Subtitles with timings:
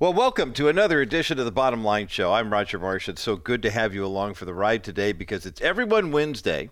[0.00, 2.32] Well, welcome to another edition of the Bottom Line Show.
[2.32, 3.08] I'm Roger Marsh.
[3.08, 6.70] It's so good to have you along for the ride today because it's Everyone Wednesday.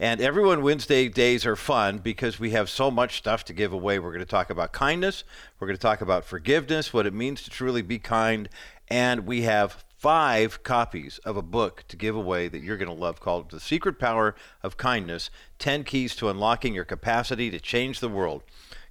[0.00, 3.98] And Everyone Wednesday days are fun because we have so much stuff to give away.
[3.98, 5.24] We're going to talk about kindness,
[5.60, 8.48] we're going to talk about forgiveness, what it means to truly be kind,
[8.88, 12.94] and we have five copies of a book to give away that you're going to
[12.94, 15.28] love called The Secret Power of Kindness
[15.58, 18.42] 10 Keys to Unlocking Your Capacity to Change the World.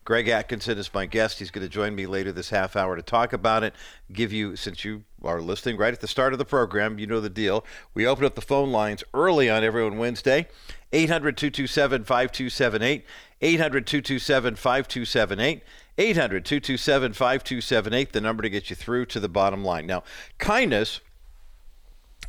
[0.06, 1.40] Greg Atkinson is my guest.
[1.40, 3.74] He's going to join me later this half hour to talk about it.
[4.12, 7.22] Give you, since you are listening right at the start of the program, you know
[7.22, 7.66] the deal.
[7.94, 10.48] We open up the phone lines early on everyone Wednesday.
[10.92, 13.06] 800 227 5278.
[13.42, 15.64] 800 227 5278.
[15.98, 19.86] 800 227 5278, the number to get you through to the bottom line.
[19.86, 20.04] Now,
[20.40, 21.02] kindness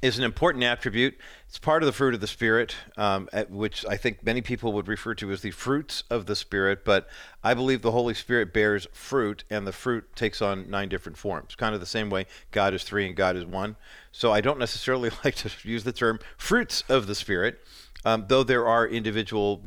[0.04, 1.16] is an important attribute.
[1.48, 4.86] It's part of the fruit of the Spirit, um, which I think many people would
[4.86, 6.84] refer to as the fruits of the Spirit.
[6.84, 7.08] But
[7.42, 11.54] I believe the Holy Spirit bears fruit, and the fruit takes on nine different forms,
[11.54, 13.76] kind of the same way God is three and God is one.
[14.12, 17.60] So I don't necessarily like to use the term fruits of the Spirit.
[18.04, 19.62] Um, though there are individual,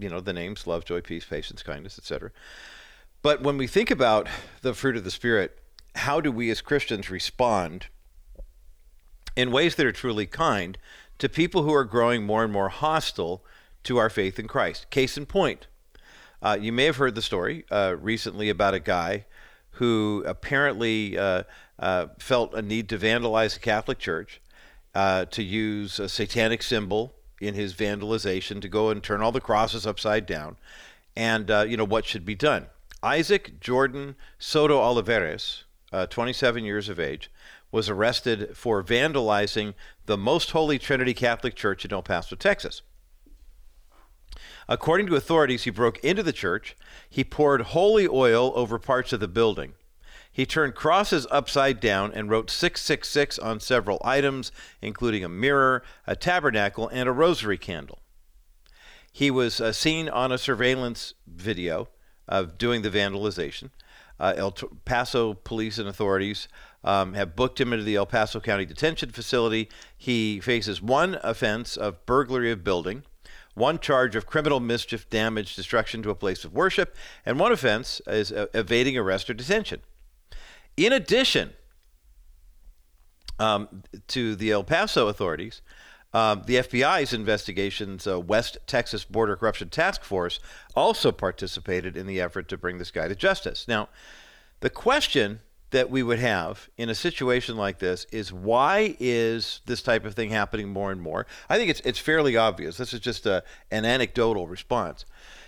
[0.00, 2.32] you know, the names love, joy, peace, patience, kindness, etc.
[3.22, 4.26] But when we think about
[4.62, 5.56] the fruit of the Spirit,
[5.94, 7.86] how do we as Christians respond
[9.36, 10.78] in ways that are truly kind
[11.18, 13.44] to people who are growing more and more hostile
[13.84, 14.90] to our faith in Christ.
[14.90, 15.66] Case in point,
[16.42, 19.26] uh, you may have heard the story uh, recently about a guy
[19.72, 21.44] who apparently uh,
[21.78, 24.40] uh felt a need to vandalize a Catholic church,
[24.94, 29.40] uh, to use a satanic symbol in his vandalization, to go and turn all the
[29.40, 30.56] crosses upside down,
[31.16, 32.66] and uh, you know what should be done.
[33.02, 35.64] Isaac Jordan Soto Olivares,
[36.10, 37.30] 27 years of age,
[37.72, 39.74] was arrested for vandalizing
[40.06, 42.82] the Most Holy Trinity Catholic Church in El Paso, Texas.
[44.68, 46.76] According to authorities, he broke into the church.
[47.08, 49.74] He poured holy oil over parts of the building.
[50.32, 56.14] He turned crosses upside down and wrote 666 on several items, including a mirror, a
[56.14, 58.00] tabernacle, and a rosary candle.
[59.12, 61.88] He was uh, seen on a surveillance video
[62.28, 63.70] of doing the vandalization.
[64.20, 64.52] Uh, El
[64.84, 66.46] Paso police and authorities
[66.82, 69.68] um, have booked him into the El Paso County Detention Facility.
[69.96, 73.04] He faces one offense of burglary of building,
[73.54, 76.96] one charge of criminal mischief, damage, destruction to a place of worship,
[77.26, 79.80] and one offense is uh, evading arrest or detention.
[80.76, 81.50] In addition
[83.38, 85.62] um, to the El Paso authorities,
[86.12, 90.40] um, the FBI's investigations, uh, West Texas Border Corruption Task Force,
[90.74, 93.68] also participated in the effort to bring this guy to justice.
[93.68, 93.88] Now,
[94.60, 99.82] the question that we would have in a situation like this is why is this
[99.82, 101.26] type of thing happening more and more?
[101.48, 102.76] I think it's it's fairly obvious.
[102.76, 105.04] This is just a, an anecdotal response.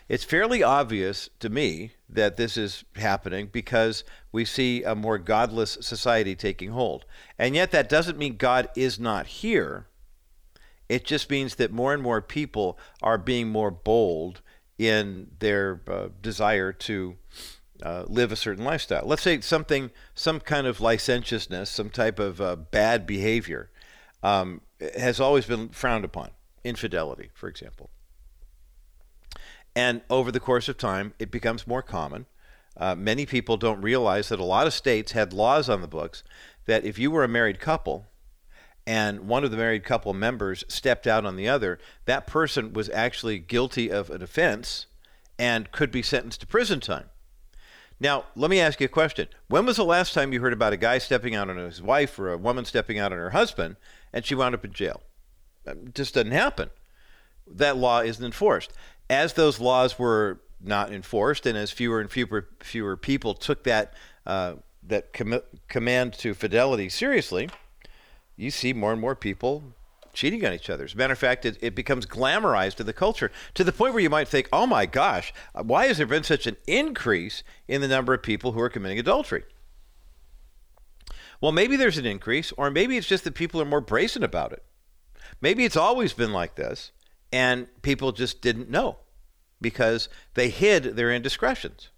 [0.09, 5.79] It's fairly obvious to me that this is happening because we see a more godless
[5.81, 7.05] society taking hold.
[7.39, 9.87] And yet that doesn't mean God is not here.
[10.89, 14.43] It just means that more and more people are being more bold
[14.77, 17.17] in their uh, desire to
[17.83, 19.05] uh, live a certain lifestyle.
[19.05, 23.71] Let's say something, some kind of licentiousness, some type of uh, bad behavior
[24.23, 24.61] um,
[24.97, 26.31] has always been frowned upon.
[26.65, 27.91] Infidelity, for example.
[29.75, 32.27] And over the course of time, it becomes more common.
[32.77, 36.23] Uh, many people don't realize that a lot of states had laws on the books
[36.67, 38.07] that if you were a married couple
[38.87, 42.89] and one of the married couple members stepped out on the other, that person was
[42.91, 44.87] actually guilty of an offense
[45.39, 47.09] and could be sentenced to prison time.
[48.03, 49.29] Now, let me ask you a question.
[49.47, 52.19] When was the last time you heard about a guy stepping out on his wife
[52.19, 53.77] or a woman stepping out on her husband
[54.13, 55.03] and she wound up in jail?
[55.65, 56.71] It just doesn't happen.
[57.47, 58.73] That law isn't enforced.
[59.09, 63.95] As those laws were not enforced and as fewer and fewer, fewer people took that,
[64.27, 67.51] uh, that com- command to fidelity seriously,
[68.37, 69.63] you see more and more people
[70.13, 70.85] cheating on each other.
[70.85, 73.95] As a matter of fact, it, it, becomes glamorized in the culture to the point
[73.95, 77.81] where you might think, oh my gosh, why has there been such an increase in
[77.81, 79.45] the number of people who are committing adultery?
[81.41, 84.53] Well, maybe there's an increase, or maybe it's just that people are more brazen about
[84.53, 84.63] it.
[85.41, 86.93] Maybe it's always been like this,
[87.33, 88.99] and people just didn't know
[89.61, 91.89] because they hid their indiscretions.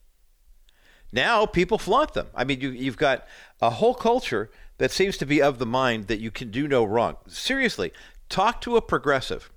[1.12, 2.28] Now people flaunt them.
[2.34, 3.26] I mean, you, you've got
[3.60, 6.84] a whole culture that seems to be of the mind that you can do no
[6.84, 7.16] wrong.
[7.28, 7.92] Seriously,
[8.28, 9.50] talk to a progressive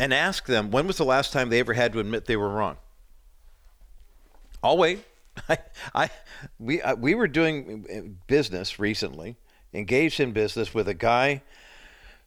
[0.00, 2.48] and ask them when was the last time they ever had to admit they were
[2.48, 2.76] wrong.
[4.62, 5.04] I'll wait.
[5.48, 5.58] I,
[5.94, 6.10] I,
[6.58, 9.36] we, I, we were doing business recently,
[9.72, 11.42] engaged in business with a guy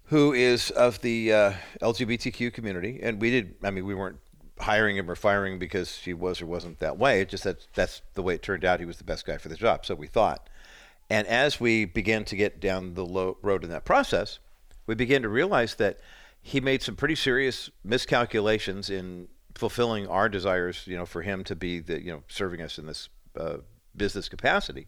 [0.06, 3.56] who is of the uh, LGBTQ community, and we did.
[3.64, 4.20] I mean, we weren't
[4.60, 7.22] hiring him or firing because he was or wasn't that way.
[7.22, 8.80] It just that that's the way it turned out.
[8.80, 10.50] He was the best guy for the job, so we thought.
[11.12, 14.40] And as we began to get down the road in that process,
[14.88, 16.00] we began to realize that
[16.42, 21.54] he made some pretty serious miscalculations in fulfilling our desires, you know, for him to
[21.54, 23.58] be the, you know, serving us in this uh,
[23.94, 24.88] business capacity.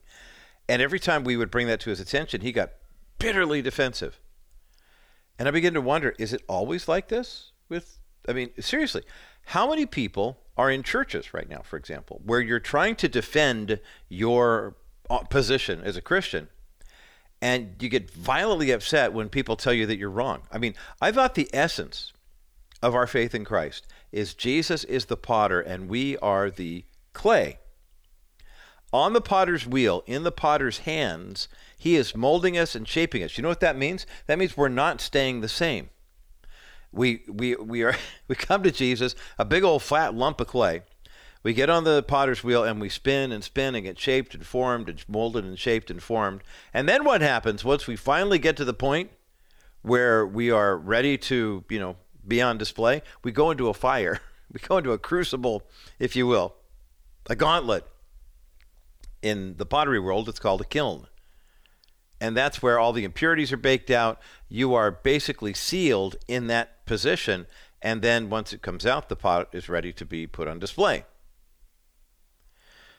[0.70, 2.72] And every time we would bring that to his attention, he got
[3.20, 4.22] bitterly defensive.
[5.38, 8.00] And I began to wonder, is it always like this with
[8.30, 9.04] I mean, seriously,
[9.48, 13.82] how many people are in churches right now, for example, where you're trying to defend
[14.08, 14.78] your
[15.10, 16.48] Uh, position as a Christian
[17.42, 20.44] and you get violently upset when people tell you that you're wrong?
[20.50, 22.14] I mean, I thought the essence
[22.82, 27.60] of our faith in Christ is Jesus is the potter and we are the clay.
[28.94, 33.38] On the potter's wheel, in the potter's hands, he is molding us and shaping us.
[33.38, 34.06] You know what that means?
[34.28, 35.90] That means we're not staying the same.
[36.94, 37.96] We we we are
[38.28, 40.84] we come to Jesus, a big old flat lump of clay.
[41.44, 44.46] We get on the potter's wheel and we spin and spin and get shaped and
[44.46, 46.42] formed and molded and shaped and formed.
[46.74, 49.12] And then what happens once we finally get to the point
[49.82, 53.04] where we are ready to, you know, be on display?
[53.24, 54.20] We go into a fire.
[54.52, 55.64] We go into a crucible,
[55.98, 56.54] if you will,
[57.28, 57.88] a gauntlet.
[59.24, 61.08] In the pottery world, it's called a kiln.
[62.22, 64.22] And that's where all the impurities are baked out.
[64.50, 67.48] You are basically sealed in that position.
[67.82, 71.06] And then once it comes out, the pot is ready to be put on display.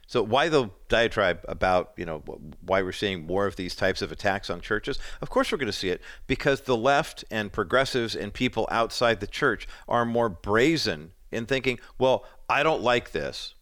[0.07, 2.23] So why the diatribe about you know
[2.61, 4.99] why we're seeing more of these types of attacks on churches?
[5.21, 9.21] Of course we're going to see it because the left and progressives and people outside
[9.21, 13.55] the church are more brazen in thinking, well, I don't like this,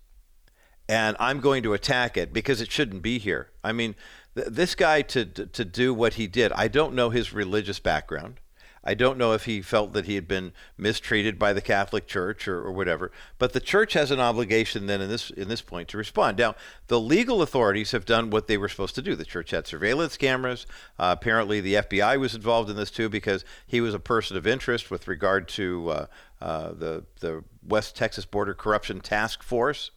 [0.89, 3.51] and I'm going to attack it because it shouldn't be here.
[3.65, 3.95] I mean,
[4.35, 7.79] th- this guy to, to to do what he did, I don't know his religious
[7.79, 8.41] background.
[8.85, 12.49] I don't know if he felt that he had been mistreated by the Catholic Church
[12.49, 15.89] or, or, whatever, but the church has an obligation then in this in this point
[15.89, 16.37] to respond.
[16.39, 16.57] Now,
[16.89, 19.15] the legal authorities have done what they were supposed to do.
[19.15, 20.67] The church had surveillance cameras.
[20.99, 24.47] Uh, apparently, the FBI was involved in this too because he was a person of
[24.47, 26.07] interest with regard to uh,
[26.41, 29.93] uh, the the West Texas Border Corruption Task Force.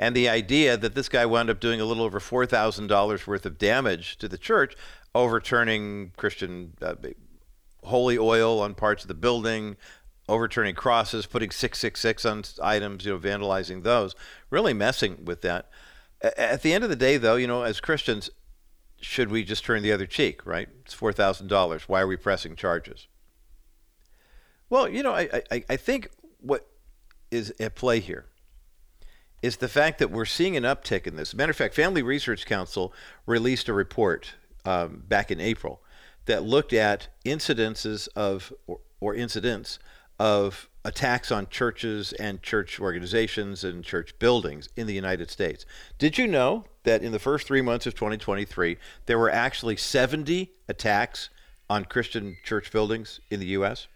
[0.00, 3.58] And the idea that this guy wound up doing a little over $4,000 worth of
[3.58, 4.74] damage to the church
[5.14, 6.94] overturning Christian uh,
[7.84, 9.76] holy oil on parts of the building,
[10.28, 14.14] overturning crosses, putting 666 on items, you know, vandalizing those,
[14.48, 15.68] really messing with that.
[16.22, 18.30] At the end of the day, though, you know, as Christians,
[19.00, 20.68] should we just turn the other cheek, right?
[20.84, 21.82] It's $4,000.
[21.82, 23.08] Why are we pressing charges?
[24.68, 26.66] Well, you know, I, I, I think what
[27.30, 28.26] is at play here
[29.42, 31.34] is the fact that we're seeing an uptick in this.
[31.34, 32.92] Matter of fact, Family Research Council
[33.26, 34.34] released a report
[34.64, 35.80] um, back in April
[36.26, 39.78] that looked at incidences of or, or incidents
[40.18, 45.66] of attacks on churches and church organizations and church buildings in the United States.
[45.98, 48.76] Did you know that in the first three months of 2023,
[49.06, 51.30] there were actually 70 attacks
[51.68, 53.88] on Christian church buildings in the U.S.?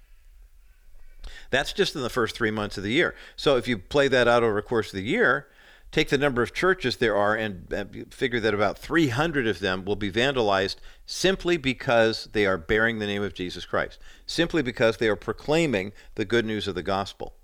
[1.50, 3.14] That's just in the first three months of the year.
[3.36, 5.48] So if you play that out over the course of the year,
[5.94, 9.94] take the number of churches there are and figure that about 300 of them will
[9.94, 10.74] be vandalized
[11.06, 15.92] simply because they are bearing the name of Jesus Christ, simply because they are proclaiming
[16.16, 17.36] the good news of the gospel.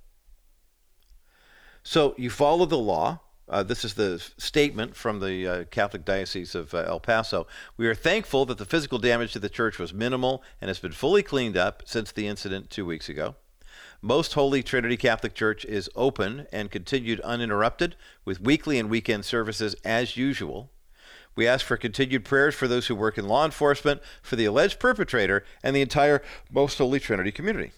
[1.84, 3.20] So you follow the law.
[3.48, 7.46] Uh, this is the statement from the uh, Catholic Diocese of uh, El Paso.
[7.76, 10.90] We are thankful that the physical damage to the church was minimal and has been
[10.90, 13.36] fully cleaned up since the incident two weeks ago.
[14.02, 19.74] Most Holy Trinity Catholic Church is open and continued uninterrupted with weekly and weekend services
[19.84, 20.70] as usual.
[21.36, 24.80] We ask for continued prayers for those who work in law enforcement, for the alleged
[24.80, 27.72] perpetrator, and the entire Most Holy Trinity community.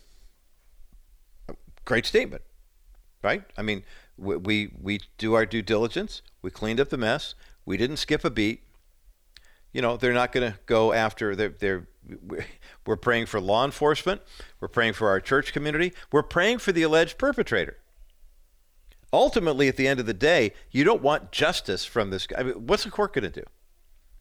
[1.85, 2.43] Great statement,
[3.23, 3.43] right?
[3.59, 3.83] I mean,
[4.17, 6.23] we, we, we do our due diligence.
[6.41, 7.35] We cleaned up the mess.
[7.67, 8.63] We didn't skip a beat.
[9.73, 11.87] You know, they're not going to go after, they're, they're
[12.87, 14.23] we're praying for law enforcement.
[14.61, 15.93] We're praying for our church community.
[16.11, 17.79] We're praying for the alleged perpetrator.
[19.13, 22.41] Ultimately, at the end of the day, you don't want justice from this guy.
[22.41, 23.45] I mean, what's the court going to do?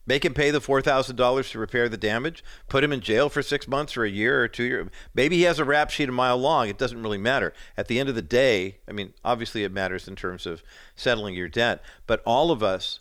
[0.05, 2.43] Make him pay the $4,000 to repair the damage?
[2.67, 4.89] Put him in jail for six months or a year or two years?
[5.13, 6.67] Maybe he has a rap sheet a mile long.
[6.67, 7.53] It doesn't really matter.
[7.77, 10.63] At the end of the day, I mean, obviously it matters in terms of
[10.95, 12.99] settling your debt, but all of us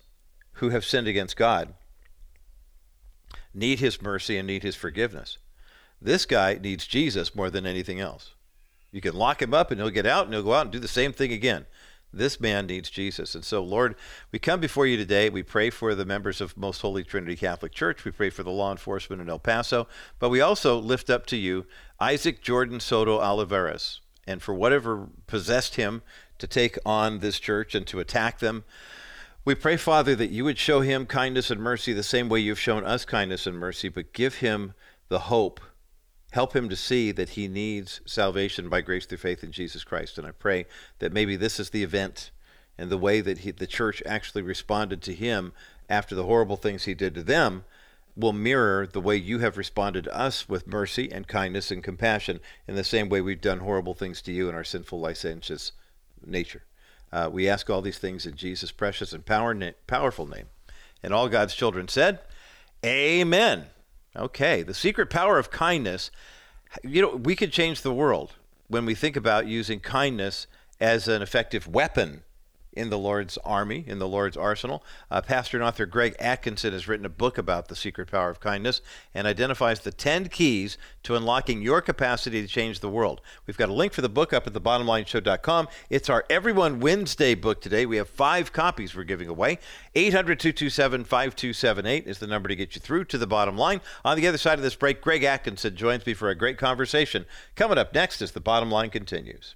[0.53, 1.73] who have sinned against God
[3.53, 5.37] need his mercy and need his forgiveness.
[6.01, 8.33] This guy needs Jesus more than anything else.
[8.91, 10.79] You can lock him up and he'll get out and he'll go out and do
[10.79, 11.65] the same thing again.
[12.13, 13.35] This man needs Jesus.
[13.35, 13.95] And so, Lord,
[14.31, 15.29] we come before you today.
[15.29, 18.03] We pray for the members of Most Holy Trinity Catholic Church.
[18.03, 19.87] We pray for the law enforcement in El Paso.
[20.19, 21.65] But we also lift up to you
[22.01, 26.01] Isaac Jordan Soto Olivares and for whatever possessed him
[26.37, 28.65] to take on this church and to attack them
[29.43, 32.59] We pray, Father, that you would show him kindness and mercy the same way you've
[32.59, 34.75] shown us kindness and mercy, but give him
[35.09, 35.59] the hope.
[36.31, 40.19] Help him to see that he needs salvation by grace through faith in Jesus Christ.
[40.19, 40.67] And I pray
[40.99, 42.29] that maybe this is the event
[42.77, 45.53] and the way that he, the church actually responded to him
[45.89, 47.63] after the horrible things he did to them
[48.15, 52.39] will mirror the way you have responded to us with mercy and kindness and compassion
[52.67, 55.71] in the same way we've done horrible things to you in our sinful, licentious
[56.23, 56.61] nature.
[57.11, 60.47] Uh, we ask all these things in Jesus' precious and power na- powerful name.
[61.03, 62.19] And all God's children said,
[62.85, 63.65] Amen.
[64.15, 66.11] Okay, the secret power of kindness.
[66.83, 68.33] You know, we could change the world
[68.67, 70.47] when we think about using kindness
[70.79, 72.23] as an effective weapon
[72.73, 74.83] in the Lord's army, in the Lord's arsenal.
[75.09, 78.39] Uh, pastor and author Greg Atkinson has written a book about the secret power of
[78.39, 78.81] kindness
[79.13, 83.21] and identifies the 10 keys to unlocking your capacity to change the world.
[83.45, 85.67] We've got a link for the book up at thebottomlineshow.com.
[85.89, 87.85] It's our Everyone Wednesday book today.
[87.85, 89.59] We have five copies we're giving away.
[89.95, 93.81] 800 227 5278 is the number to get you through to the bottom line.
[94.05, 97.25] On the other side of this break, Greg Atkinson joins me for a great conversation.
[97.55, 99.55] Coming up next as the bottom line continues.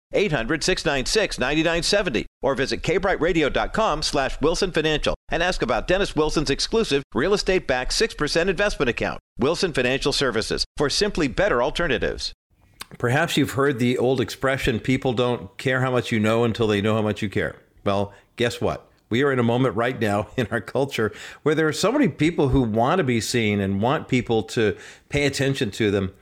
[0.13, 7.03] 800 696 9970 or visit kbrightradio.com slash wilson financial and ask about dennis wilson's exclusive
[7.13, 9.19] real estate backed 6% investment account.
[9.37, 12.33] Wilson financial services for simply better alternatives.
[12.97, 16.81] Perhaps you've heard the old expression people don't care how much you know until they
[16.81, 17.55] know how much you care.
[17.83, 18.87] Well guess what?
[19.09, 21.11] We are in a moment right now in our culture
[21.43, 24.77] where there are so many people who want to be seen and want people to
[25.09, 26.13] pay attention to them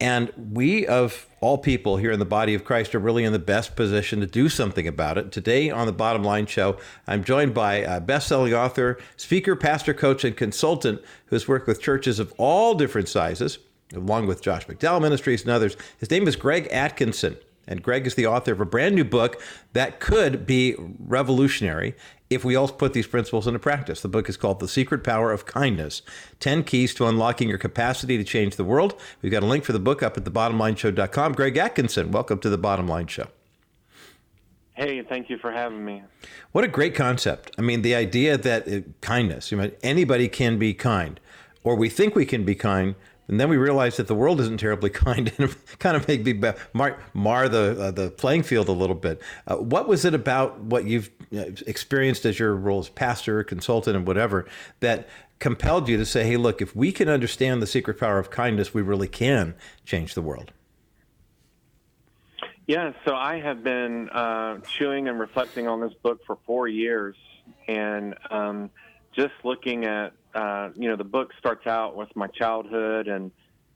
[0.00, 3.38] and we, of all people here in the body of Christ, are really in the
[3.38, 5.30] best position to do something about it.
[5.30, 10.24] Today on the Bottom Line Show, I'm joined by a best-selling author, speaker, pastor, coach,
[10.24, 13.58] and consultant who has worked with churches of all different sizes,
[13.94, 15.76] along with Josh McDowell Ministries and others.
[15.98, 17.36] His name is Greg Atkinson.
[17.66, 19.40] And Greg is the author of a brand new book
[19.72, 21.94] that could be revolutionary
[22.30, 24.00] if we all put these principles into practice.
[24.00, 26.02] The book is called The Secret Power of Kindness
[26.40, 29.00] 10 Keys to Unlocking Your Capacity to Change the World.
[29.22, 31.32] We've got a link for the book up at thebottomlineshow.com.
[31.32, 33.28] Greg Atkinson, welcome to the Bottom Line Show.
[34.74, 36.02] Hey, thank you for having me.
[36.50, 37.52] What a great concept.
[37.56, 41.20] I mean, the idea that it, kindness, you know, anybody can be kind,
[41.62, 42.96] or we think we can be kind,
[43.28, 46.52] and then we realized that the world isn't terribly kind, and kind of make me
[46.72, 49.20] mar, mar the uh, the playing field a little bit.
[49.46, 53.96] Uh, what was it about what you've uh, experienced as your role as pastor, consultant,
[53.96, 54.46] and whatever
[54.80, 58.30] that compelled you to say, "Hey, look, if we can understand the secret power of
[58.30, 59.54] kindness, we really can
[59.84, 60.52] change the world."
[62.66, 67.14] Yeah, so I have been uh, chewing and reflecting on this book for four years,
[67.68, 68.70] and um,
[69.14, 73.30] just looking at uh, you know, the book starts out with my childhood and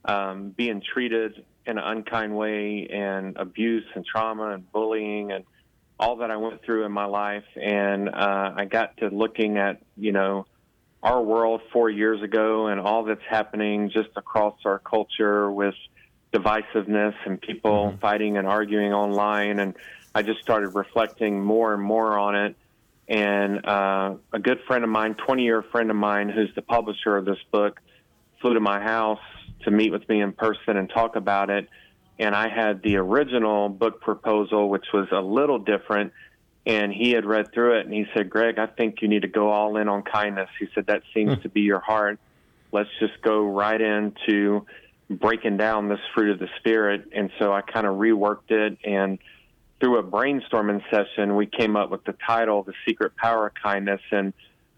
[0.05, 5.45] um, being treated in an unkind way and abuse and trauma and bullying and
[6.01, 7.45] all that I went through in my life.
[7.61, 10.47] And uh, I got to looking at, you know,
[11.03, 15.75] our world four years ago and all that's happening just across our culture with
[16.33, 17.99] divisiveness and people mm-hmm.
[17.99, 19.61] fighting and arguing online.
[19.61, 19.75] And
[20.15, 22.57] I just started reflecting more and more on it
[23.09, 27.17] and uh, a good friend of mine, 20 year friend of mine, who's the publisher
[27.17, 27.81] of this book,
[28.41, 29.21] flew to my house
[29.65, 31.69] to meet with me in person and talk about it.
[32.19, 36.13] And I had the original book proposal, which was a little different.
[36.67, 39.29] And he had read through it and he said, Greg, I think you need to
[39.29, 40.51] go all in on kindness.
[40.61, 41.41] He said, that seems hmm.
[41.41, 42.19] to be your heart.
[42.73, 44.67] Let's just go right into
[45.09, 47.09] breaking down this fruit of the Spirit.
[47.15, 49.19] And so I kind of reworked it and
[49.81, 54.01] through a brainstorming session, we came up with the title, The Secret Power of Kindness.
[54.11, 54.33] And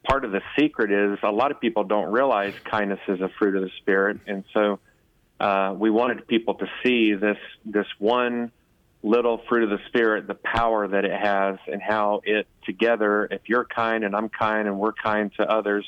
[0.04, 3.57] part of the secret is a lot of people don't realize kindness is a fruit
[3.57, 4.21] of the Spirit.
[4.26, 4.78] And so
[5.38, 8.52] uh, we wanted people to see this, this one
[9.02, 13.42] little fruit of the Spirit, the power that it has, and how it together, if
[13.47, 15.87] you're kind and I'm kind and we're kind to others,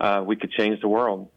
[0.00, 1.28] uh, we could change the world.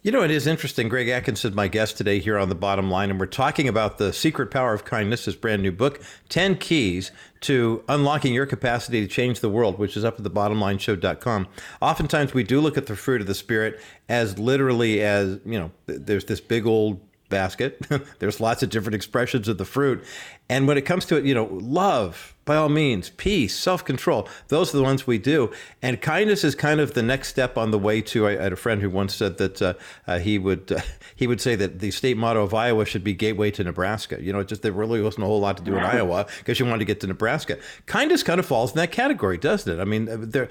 [0.00, 0.88] You know, it is interesting.
[0.88, 4.12] Greg Atkinson, my guest today here on the bottom line, and we're talking about the
[4.12, 9.08] secret power of kindness, his brand new book, 10 Keys to Unlocking Your Capacity to
[9.08, 11.48] Change the World, which is up at the bottomlineshow.com.
[11.82, 15.72] Oftentimes we do look at the fruit of the Spirit as literally as, you know,
[15.86, 17.84] there's this big old basket.
[18.20, 20.02] There's lots of different expressions of the fruit.
[20.48, 24.26] And when it comes to it, you know, love, by all means, peace, self control,
[24.48, 25.52] those are the ones we do.
[25.82, 28.26] And kindness is kind of the next step on the way to.
[28.26, 29.74] I had a friend who once said that uh,
[30.06, 30.80] uh, he would uh,
[31.14, 34.16] he would say that the state motto of Iowa should be gateway to Nebraska.
[34.20, 36.64] You know, just there really wasn't a whole lot to do in Iowa because you
[36.64, 37.58] wanted to get to Nebraska.
[37.84, 39.78] Kindness kind of falls in that category, doesn't it?
[39.78, 40.48] I mean, uh, there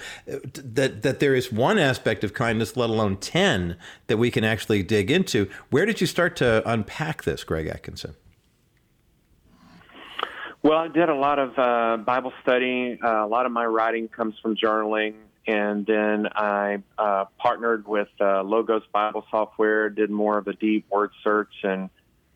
[0.54, 3.76] that that there is one aspect of kindness, let alone ten,
[4.06, 5.50] that we can actually dig into.
[5.72, 8.14] Where did you start to unpack this, Greg Atkinson?
[10.68, 13.00] Well, I did a lot of uh, Bible study.
[13.02, 15.14] Uh, a lot of my writing comes from journaling.
[15.48, 20.86] And then I uh, partnered with uh, Logos Bible Software, did more of a deep
[20.92, 21.90] word search and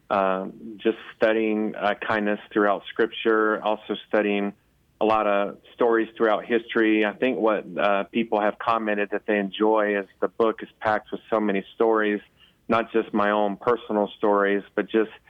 [0.09, 4.53] um, just studying uh, kindness throughout Scripture, also studying
[5.01, 7.05] a lot of stories throughout history.
[7.05, 11.11] I think what uh, people have commented that they enjoy is the book is packed
[11.11, 12.21] with so many stories,
[12.69, 15.11] not just my own personal stories, but just–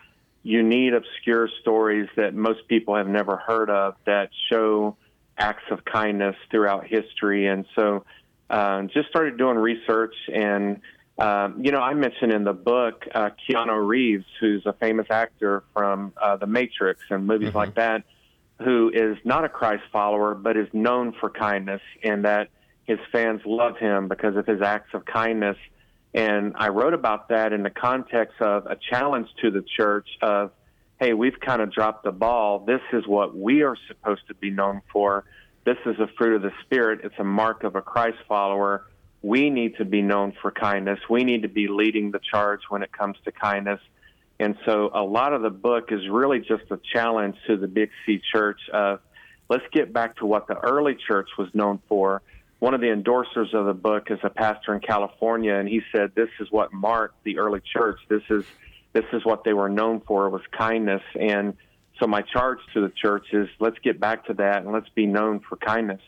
[0.43, 4.97] you need obscure stories that most people have never heard of that show
[5.37, 7.47] acts of kindness throughout history.
[7.47, 8.05] And so
[8.49, 10.15] uh, just started doing research.
[10.33, 10.81] And,
[11.19, 15.63] um, you know, I mentioned in the book uh, Keanu Reeves, who's a famous actor
[15.73, 17.57] from uh, The Matrix and movies mm-hmm.
[17.57, 18.03] like that,
[18.59, 22.49] who is not a Christ follower, but is known for kindness and that
[22.85, 25.57] his fans love him because of his acts of kindness.
[26.13, 30.51] And I wrote about that in the context of a challenge to the church of,
[30.99, 32.59] hey, we've kind of dropped the ball.
[32.59, 35.23] This is what we are supposed to be known for.
[35.65, 37.01] This is a fruit of the Spirit.
[37.03, 38.85] It's a mark of a Christ follower.
[39.21, 40.99] We need to be known for kindness.
[41.09, 43.79] We need to be leading the charge when it comes to kindness.
[44.39, 47.91] And so a lot of the book is really just a challenge to the Big
[48.05, 48.99] C church of
[49.49, 52.23] let's get back to what the early church was known for
[52.61, 56.11] one of the endorsers of the book is a pastor in California, and he said
[56.13, 57.99] this is what marked the early church.
[58.07, 58.45] This is
[58.93, 61.01] this is what they were known for was kindness.
[61.19, 61.55] And
[61.99, 65.07] so my charge to the church is let's get back to that and let's be
[65.07, 66.01] known for kindness.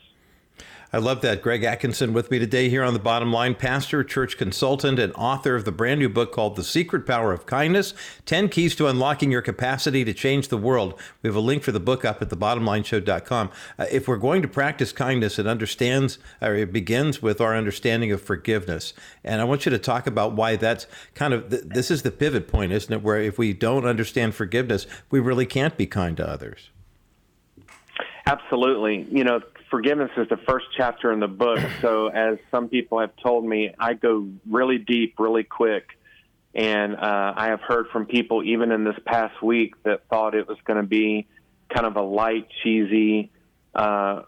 [0.95, 1.41] I love that.
[1.41, 5.55] Greg Atkinson with me today here on the bottom line, pastor, church consultant, and author
[5.55, 7.95] of the brand new book called The Secret Power of Kindness
[8.27, 10.93] 10 Keys to Unlocking Your Capacity to Change the World.
[11.23, 13.49] We have a link for the book up at thebottomlineshow.com.
[13.79, 18.11] Uh, if we're going to practice kindness, it understands, or it begins with our understanding
[18.11, 18.93] of forgiveness.
[19.23, 20.85] And I want you to talk about why that's
[21.15, 23.01] kind of, th- this is the pivot point, isn't it?
[23.01, 26.69] Where if we don't understand forgiveness, we really can't be kind to others.
[28.27, 29.07] Absolutely.
[29.09, 29.41] You know,
[29.73, 31.59] forgiveness is the first chapter in the book.
[31.81, 35.89] So, as some people have told me, I go really deep, really quick.
[36.53, 40.47] And uh, I have heard from people, even in this past week, that thought it
[40.47, 41.27] was going to be
[41.73, 43.31] kind of a light, cheesy
[43.73, 44.21] uh,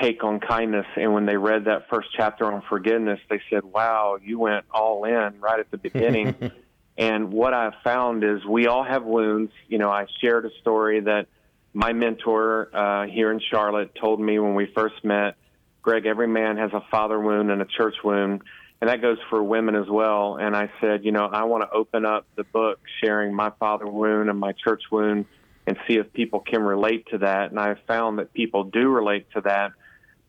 [0.00, 0.86] take on kindness.
[0.96, 5.04] And when they read that first chapter on forgiveness, they said, Wow, you went all
[5.04, 6.52] in right at the beginning.
[6.96, 9.52] and what I've found is we all have wounds.
[9.68, 11.26] You know, I shared a story that
[11.74, 15.36] my mentor uh, here in Charlotte told me when we first met,
[15.80, 18.42] Greg, every man has a father wound and a church wound,
[18.80, 20.36] and that goes for women as well.
[20.36, 23.86] And I said, you know, I want to open up the book sharing my father
[23.86, 25.26] wound and my church wound
[25.66, 27.50] and see if people can relate to that.
[27.50, 29.72] And I've found that people do relate to that.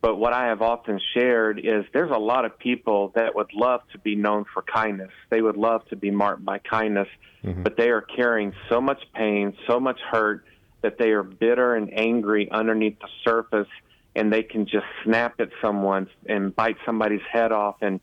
[0.00, 3.80] But what I have often shared is there's a lot of people that would love
[3.92, 5.10] to be known for kindness.
[5.30, 7.08] They would love to be marked by kindness,
[7.42, 7.62] mm-hmm.
[7.62, 10.44] but they are carrying so much pain, so much hurt
[10.84, 13.68] that they are bitter and angry underneath the surface
[14.14, 18.00] and they can just snap at someone and bite somebody's head off and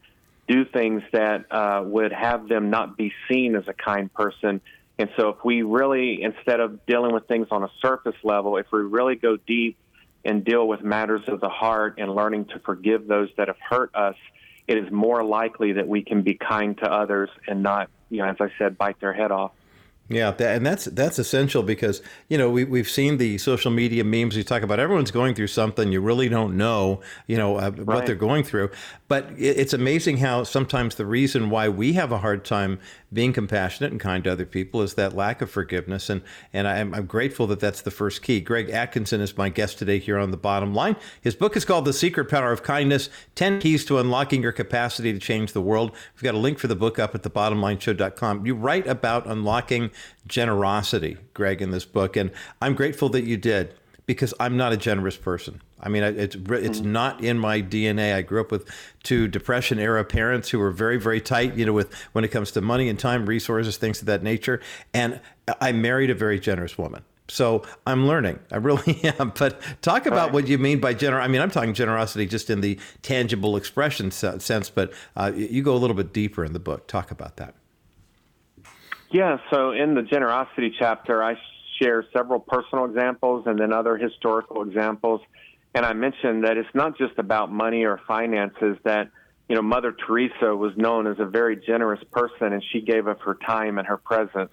[0.47, 4.59] do things that uh, would have them not be seen as a kind person.
[4.97, 8.65] And so, if we really, instead of dealing with things on a surface level, if
[8.73, 9.77] we really go deep
[10.25, 13.93] and deal with matters of the heart and learning to forgive those that have hurt
[13.93, 14.15] us,
[14.67, 18.25] it is more likely that we can be kind to others and not, you know,
[18.25, 19.51] as I said, bite their head off.
[20.11, 24.03] Yeah, that, and that's that's essential because you know we we've seen the social media
[24.03, 24.35] memes.
[24.35, 25.91] You talk about everyone's going through something.
[25.91, 27.85] You really don't know, you know, uh, right.
[27.85, 28.71] what they're going through.
[29.07, 32.79] But it, it's amazing how sometimes the reason why we have a hard time
[33.13, 36.09] being compassionate and kind to other people is that lack of forgiveness.
[36.09, 36.21] And
[36.53, 38.41] and I'm, I'm grateful that that's the first key.
[38.41, 40.95] Greg Atkinson is my guest today here on the Bottom Line.
[41.21, 45.13] His book is called The Secret Power of Kindness: Ten Keys to Unlocking Your Capacity
[45.13, 45.91] to Change the World.
[46.15, 48.45] We've got a link for the book up at thebottomlineshow.com.
[48.45, 49.91] You write about unlocking
[50.27, 52.15] generosity, Greg, in this book.
[52.15, 53.73] And I'm grateful that you did
[54.05, 55.61] because I'm not a generous person.
[55.79, 56.91] I mean, it's it's mm-hmm.
[56.91, 58.13] not in my DNA.
[58.15, 58.69] I grew up with
[59.03, 62.51] two depression era parents who were very very tight, you know, with when it comes
[62.51, 64.61] to money and time, resources, things of that nature.
[64.93, 65.19] And
[65.59, 67.03] I married a very generous woman.
[67.31, 68.39] So I'm learning.
[68.51, 69.31] I really am.
[69.37, 70.33] But talk about right.
[70.33, 71.29] what you mean by generosity.
[71.29, 75.73] I mean, I'm talking generosity just in the tangible expression sense, but uh, you go
[75.73, 76.87] a little bit deeper in the book.
[76.87, 77.55] Talk about that.
[79.11, 79.37] Yeah.
[79.51, 81.35] So in the generosity chapter, I
[81.81, 85.21] share several personal examples and then other historical examples.
[85.73, 89.09] And I mentioned that it's not just about money or finances, that,
[89.49, 93.19] you know, Mother Teresa was known as a very generous person and she gave of
[93.21, 94.51] her time and her presence.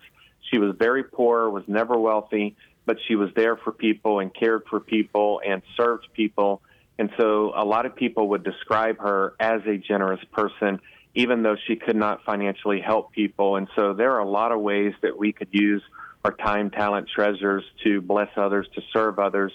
[0.51, 4.63] She was very poor, was never wealthy, but she was there for people and cared
[4.69, 6.63] for people and served people.
[6.99, 10.81] And so a lot of people would describe her as a generous person,
[11.19, 13.57] even though she could not financially help people.
[13.57, 15.83] And so there are a lot of ways that we could use
[16.25, 19.53] our time, talent, treasures to bless others, to serve others.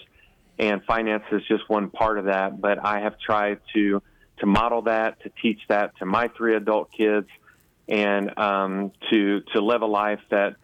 [0.58, 2.60] And finance is just one part of that.
[2.60, 4.02] But I have tried to
[4.40, 7.28] to model that, to teach that to my three adult kids,
[7.88, 10.56] and um, to to live a life that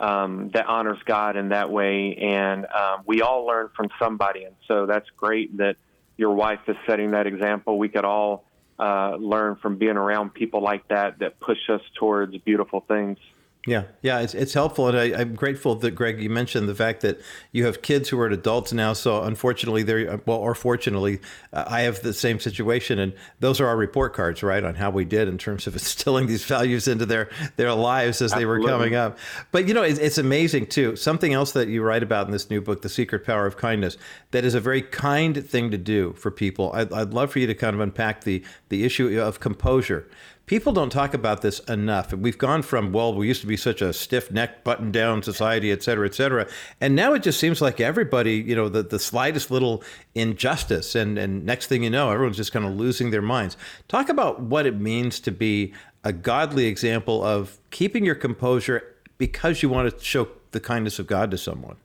[0.00, 2.16] um, that honors God in that way.
[2.16, 5.76] And um, we all learn from somebody, and so that's great that
[6.16, 7.78] your wife is setting that example.
[7.78, 8.46] We could all
[8.78, 13.18] uh, learn from being around people like that that push us towards beautiful things.
[13.66, 17.00] Yeah, yeah, it's, it's helpful, and I, am grateful that Greg, you mentioned the fact
[17.00, 18.92] that you have kids who are adults now.
[18.92, 21.20] So unfortunately, they're well, or fortunately,
[21.52, 24.90] uh, I have the same situation, and those are our report cards, right, on how
[24.90, 28.40] we did in terms of instilling these values into their their lives as Absolutely.
[28.40, 29.18] they were coming up.
[29.50, 30.94] But you know, it's, it's amazing too.
[30.94, 33.98] Something else that you write about in this new book, "The Secret Power of Kindness,"
[34.30, 36.70] that is a very kind thing to do for people.
[36.72, 40.08] I'd, I'd love for you to kind of unpack the the issue of composure
[40.46, 42.12] people don't talk about this enough.
[42.12, 45.72] We've gone from, well, we used to be such a stiff neck, button down society,
[45.72, 46.46] et cetera, et cetera.
[46.80, 49.82] And now it just seems like everybody, you know, the, the slightest little
[50.14, 53.56] injustice, and, and next thing you know, everyone's just kind of losing their minds.
[53.88, 59.62] Talk about what it means to be a godly example of keeping your composure because
[59.62, 61.76] you want to show the kindness of God to someone.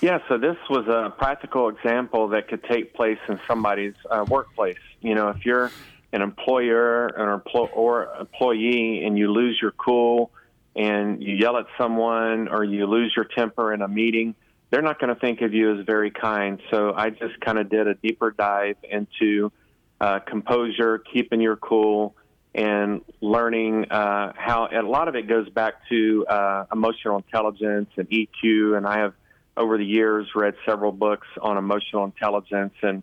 [0.00, 4.78] Yeah, so this was a practical example that could take place in somebody's uh, workplace.
[5.00, 5.70] You know, if you're
[6.12, 10.30] an employer or, employee and you lose your cool
[10.76, 14.34] and you yell at someone or you lose your temper in a meeting,
[14.70, 16.60] they're not going to think of you as very kind.
[16.70, 19.52] So I just kind of did a deeper dive into
[20.00, 22.14] uh, composure, keeping your cool,
[22.54, 28.08] and learning uh, how a lot of it goes back to uh, emotional intelligence and
[28.08, 28.76] EQ.
[28.76, 29.14] And I have
[29.56, 33.02] over the years read several books on emotional intelligence and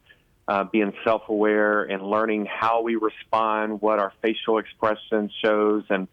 [0.49, 6.07] uh, being self-aware and learning how we respond, what our facial expression shows, and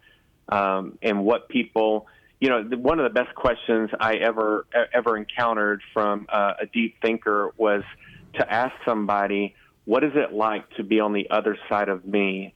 [0.47, 2.07] um, and what people.
[2.39, 7.01] You know, one of the best questions I ever ever encountered from uh, a deep
[7.01, 7.81] thinker was
[8.35, 12.53] to ask somebody, "What is it like to be on the other side of me?"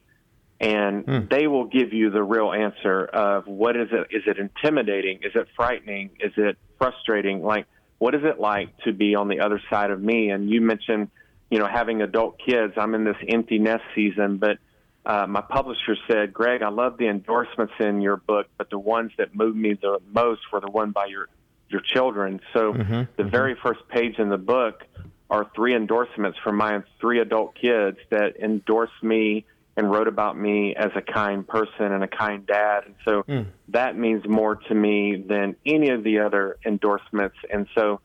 [0.60, 1.30] And mm.
[1.32, 4.16] they will give you the real answer of what is it?
[4.16, 5.22] Is it intimidating?
[5.24, 6.12] Is it frightening?
[6.20, 7.42] Is it frustrating?
[7.42, 7.66] Like,
[7.98, 10.30] what is it like to be on the other side of me?
[10.30, 11.10] And you mentioned
[11.52, 14.58] you know, having adult kids, I'm in this empty nest season, but
[15.06, 19.12] uh, my publisher said, Greg, I love the endorsements in your book, but the ones
[19.18, 21.28] that moved me the most were the one by your
[21.70, 22.42] your children.
[22.54, 23.30] So mm-hmm, the mm-hmm.
[23.30, 24.84] very first page in the book
[25.30, 29.46] are three endorsements from my three adult kids that endorsed me
[29.78, 32.84] and wrote about me as a kind person and a kind dad.
[32.86, 33.46] And so mm.
[33.70, 37.38] that means more to me than any of the other endorsements.
[37.50, 38.02] And so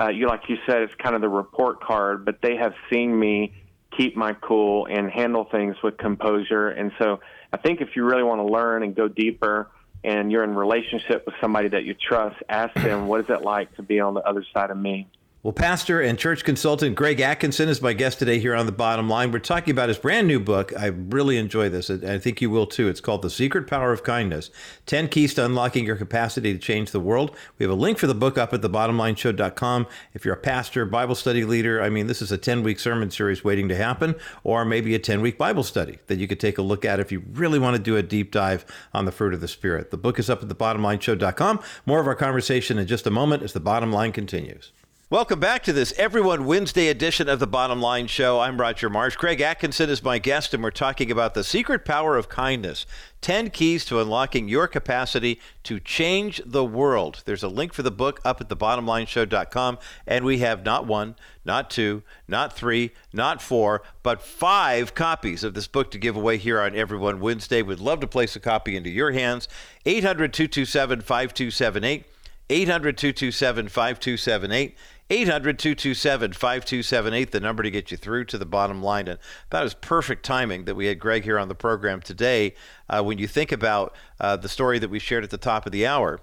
[0.00, 3.18] uh, you like you said, it's kind of the report card, but they have seen
[3.18, 3.52] me
[3.96, 6.68] keep my cool and handle things with composure.
[6.68, 7.20] And so
[7.52, 9.70] I think if you really want to learn and go deeper
[10.04, 13.74] and you're in relationship with somebody that you trust, ask them, what is it like
[13.76, 15.08] to be on the other side of me?
[15.44, 19.08] Well, pastor and church consultant Greg Atkinson is my guest today here on The Bottom
[19.08, 19.30] Line.
[19.30, 20.72] We're talking about his brand new book.
[20.76, 21.88] I really enjoy this.
[21.90, 22.88] I think you will too.
[22.88, 24.50] It's called The Secret Power of Kindness
[24.86, 27.36] 10 Keys to Unlocking Your Capacity to Change the World.
[27.56, 29.86] We have a link for the book up at thebottomlineshow.com.
[30.12, 33.12] If you're a pastor, Bible study leader, I mean, this is a 10 week sermon
[33.12, 36.58] series waiting to happen, or maybe a 10 week Bible study that you could take
[36.58, 39.34] a look at if you really want to do a deep dive on the fruit
[39.34, 39.92] of the Spirit.
[39.92, 41.60] The book is up at thebottomlineshow.com.
[41.86, 44.72] More of our conversation in just a moment as the bottom line continues.
[45.10, 48.40] Welcome back to this Everyone Wednesday edition of the Bottom Line Show.
[48.40, 49.16] I'm Roger Marsh.
[49.16, 52.84] Greg Atkinson is my guest, and we're talking about the secret power of kindness
[53.22, 57.22] 10 keys to unlocking your capacity to change the world.
[57.24, 61.70] There's a link for the book up at thebottomlineshow.com, and we have not one, not
[61.70, 66.60] two, not three, not four, but five copies of this book to give away here
[66.60, 67.62] on Everyone Wednesday.
[67.62, 69.48] We'd love to place a copy into your hands.
[69.86, 72.04] 800 227 5278.
[72.50, 74.76] 800 227 5278.
[75.10, 79.08] 800 227 5278, the number to get you through to the bottom line.
[79.08, 79.18] And
[79.50, 82.54] that is perfect timing that we had Greg here on the program today.
[82.90, 85.72] Uh, when you think about uh, the story that we shared at the top of
[85.72, 86.20] the hour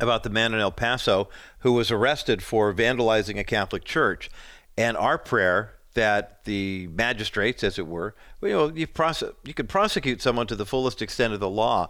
[0.00, 1.28] about the man in El Paso
[1.60, 4.30] who was arrested for vandalizing a Catholic church.
[4.76, 9.68] And our prayer that the magistrates, as it were, you know, you, prose- you could
[9.68, 11.88] prosecute someone to the fullest extent of the law.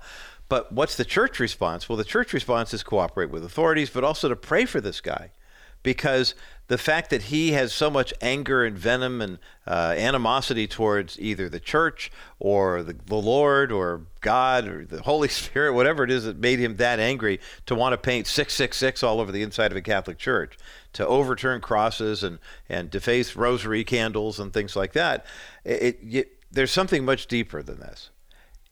[0.49, 1.91] But what's the church response?
[1.91, 5.33] Well, the church response is cooperate with authorities, but also to pray for this guy
[5.83, 6.35] because
[6.69, 11.49] the fact that he has so much anger and venom and uh, animosity towards either
[11.49, 16.25] the church or the, the, Lord or God or the Holy Spirit, whatever it is
[16.25, 19.79] that made him that angry to want to paint 666 all over the inside of
[19.79, 20.59] a Catholic church,
[20.93, 22.39] to overturn crosses and,
[22.69, 25.25] and deface rosary candles and things like that,
[25.65, 28.11] it, it, there's something much deeper than this.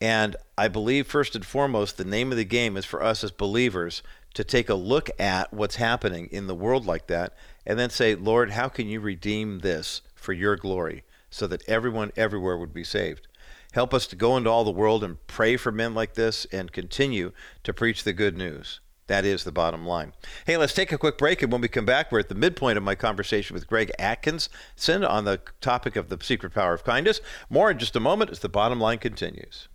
[0.00, 3.30] And I believe, first and foremost, the name of the game is for us as
[3.30, 4.02] believers
[4.36, 8.14] to take a look at what's happening in the world like that and then say,
[8.14, 12.84] Lord, how can you redeem this for your glory so that everyone everywhere would be
[12.84, 13.28] saved?
[13.72, 16.70] Help us to go into all the world and pray for men like this and
[16.70, 17.32] continue
[17.64, 18.80] to preach the good news.
[19.06, 20.12] That is the bottom line.
[20.44, 22.76] Hey, let's take a quick break, and when we come back, we're at the midpoint
[22.76, 27.22] of my conversation with Greg Atkinson on the topic of the secret power of kindness.
[27.48, 29.68] More in just a moment as the bottom line continues.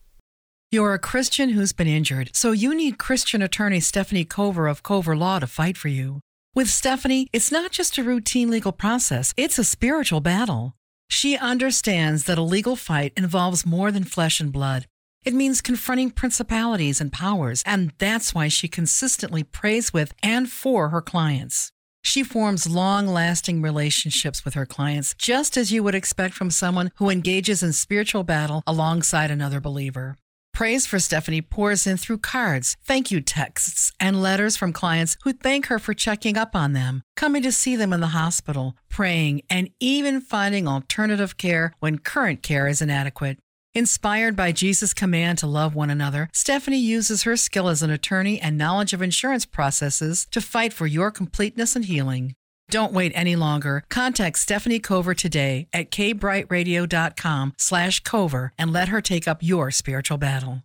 [0.73, 5.17] You're a Christian who's been injured, so you need Christian attorney Stephanie Cover of Cover
[5.17, 6.21] Law to fight for you.
[6.55, 10.71] With Stephanie, it's not just a routine legal process, it's a spiritual battle.
[11.09, 14.85] She understands that a legal fight involves more than flesh and blood.
[15.25, 20.87] It means confronting principalities and powers, and that's why she consistently prays with and for
[20.87, 21.73] her clients.
[22.01, 26.91] She forms long lasting relationships with her clients, just as you would expect from someone
[26.95, 30.15] who engages in spiritual battle alongside another believer.
[30.53, 35.33] Praise for Stephanie pours in through cards, thank you texts, and letters from clients who
[35.33, 39.41] thank her for checking up on them, coming to see them in the hospital, praying,
[39.49, 43.39] and even finding alternative care when current care is inadequate.
[43.73, 48.39] Inspired by Jesus' command to love one another, Stephanie uses her skill as an attorney
[48.39, 52.35] and knowledge of insurance processes to fight for your completeness and healing.
[52.71, 53.83] Don't wait any longer.
[53.89, 60.17] Contact Stephanie Cover today at kbrightradio.com slash cover and let her take up your spiritual
[60.17, 60.63] battle.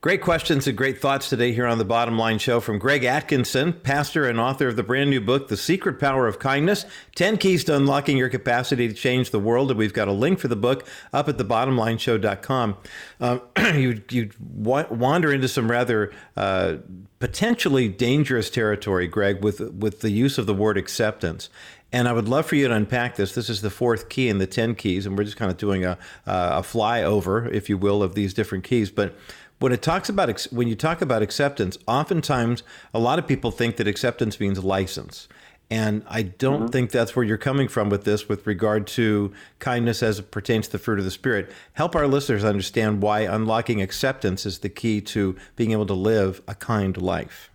[0.00, 3.72] Great questions and great thoughts today here on the Bottom Line Show from Greg Atkinson,
[3.72, 7.64] pastor and author of the brand new book, The Secret Power of Kindness 10 Keys
[7.64, 9.70] to Unlocking Your Capacity to Change the World.
[9.70, 12.76] And we've got a link for the book up at thebottomlineshow.com.
[13.20, 13.42] Um,
[13.74, 16.76] you you wander into some rather uh,
[17.18, 21.48] potentially dangerous territory, Greg, with, with the use of the word acceptance.
[21.92, 23.34] And I would love for you to unpack this.
[23.34, 25.84] This is the fourth key in the 10 keys, and we're just kind of doing
[25.84, 28.90] a, a flyover, if you will, of these different keys.
[28.90, 29.16] But
[29.58, 33.76] when it talks about when you talk about acceptance, oftentimes a lot of people think
[33.76, 35.28] that acceptance means license.
[35.68, 36.66] And I don't mm-hmm.
[36.68, 40.66] think that's where you're coming from with this with regard to kindness as it pertains
[40.66, 41.50] to the fruit of the Spirit.
[41.72, 46.40] Help our listeners understand why unlocking acceptance is the key to being able to live
[46.46, 47.50] a kind life.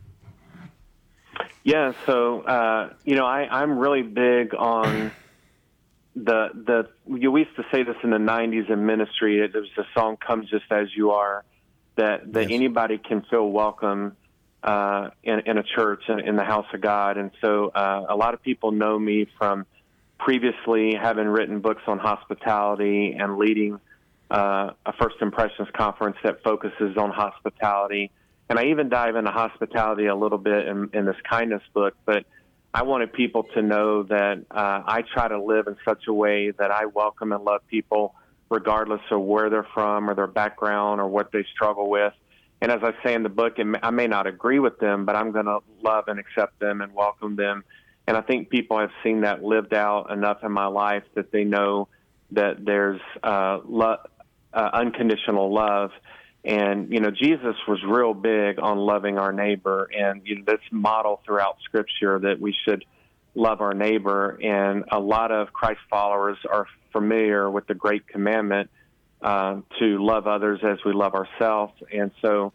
[1.63, 5.11] Yeah, so, uh, you know, I, I'm really big on
[6.15, 9.47] the, the, we used to say this in the 90s in ministry.
[9.47, 11.45] There was a song, Come Just As You Are
[11.95, 12.51] that that yes.
[12.51, 14.15] anybody can feel welcome
[14.63, 17.17] uh, in, in a church in, in the house of God.
[17.17, 19.65] And so uh, a lot of people know me from
[20.19, 23.79] previously having written books on hospitality and leading
[24.29, 28.11] uh, a First Impressions conference that focuses on hospitality.
[28.49, 32.25] And I even dive into hospitality a little bit in, in this kindness book, but
[32.73, 36.51] I wanted people to know that uh, I try to live in such a way
[36.51, 38.15] that I welcome and love people
[38.49, 42.13] regardless of where they're from or their background or what they struggle with.
[42.61, 45.15] And as I say in the book, and I may not agree with them, but
[45.15, 47.63] I'm going to love and accept them and welcome them.
[48.07, 51.43] And I think people have seen that lived out enough in my life that they
[51.43, 51.87] know
[52.31, 53.97] that there's uh, lo-
[54.53, 55.91] uh, unconditional love.
[56.43, 60.61] And you know, Jesus was real big on loving our neighbor, and you know, this
[60.71, 62.83] model throughout Scripture that we should
[63.35, 64.39] love our neighbor.
[64.41, 68.71] And a lot of Christ followers are familiar with the great commandment
[69.21, 71.73] uh, to love others as we love ourselves.
[71.93, 72.53] And so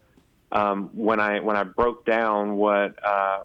[0.53, 3.43] um, when I when I broke down what uh,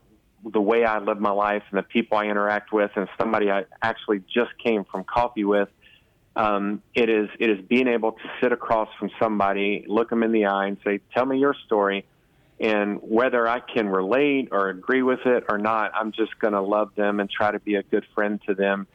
[0.52, 3.66] the way I live my life and the people I interact with, and somebody I
[3.82, 5.70] actually just came from coffee with,
[6.36, 10.32] um, it is it is being able to sit across from somebody, look them in
[10.32, 12.06] the eye, and say, "Tell me your story."
[12.60, 16.62] And whether I can relate or agree with it or not, I'm just going to
[16.62, 18.86] love them and try to be a good friend to them.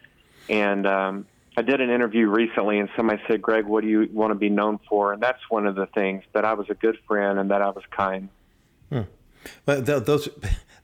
[0.49, 4.31] And um, I did an interview recently, and somebody said, "Greg, what do you want
[4.31, 6.99] to be known for?" And that's one of the things that I was a good
[7.07, 8.29] friend and that I was kind.
[8.91, 9.03] Hmm.
[9.65, 10.29] But those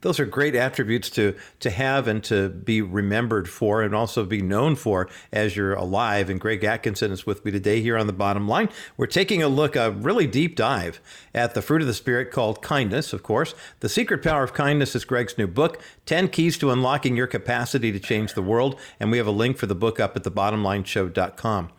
[0.03, 4.43] those are great attributes to to have and to be remembered for, and also be
[4.43, 6.29] known for as you're alive.
[6.29, 8.69] And Greg Atkinson is with me today here on the bottom line.
[8.97, 11.01] We're taking a look, a really deep dive
[11.35, 13.13] at the fruit of the spirit called kindness.
[13.13, 17.17] Of course, the secret power of kindness is Greg's new book, 10 Keys to Unlocking
[17.17, 18.79] Your Capacity to Change the World.
[19.01, 21.71] And we have a link for the book up at thebottomlineshow.com.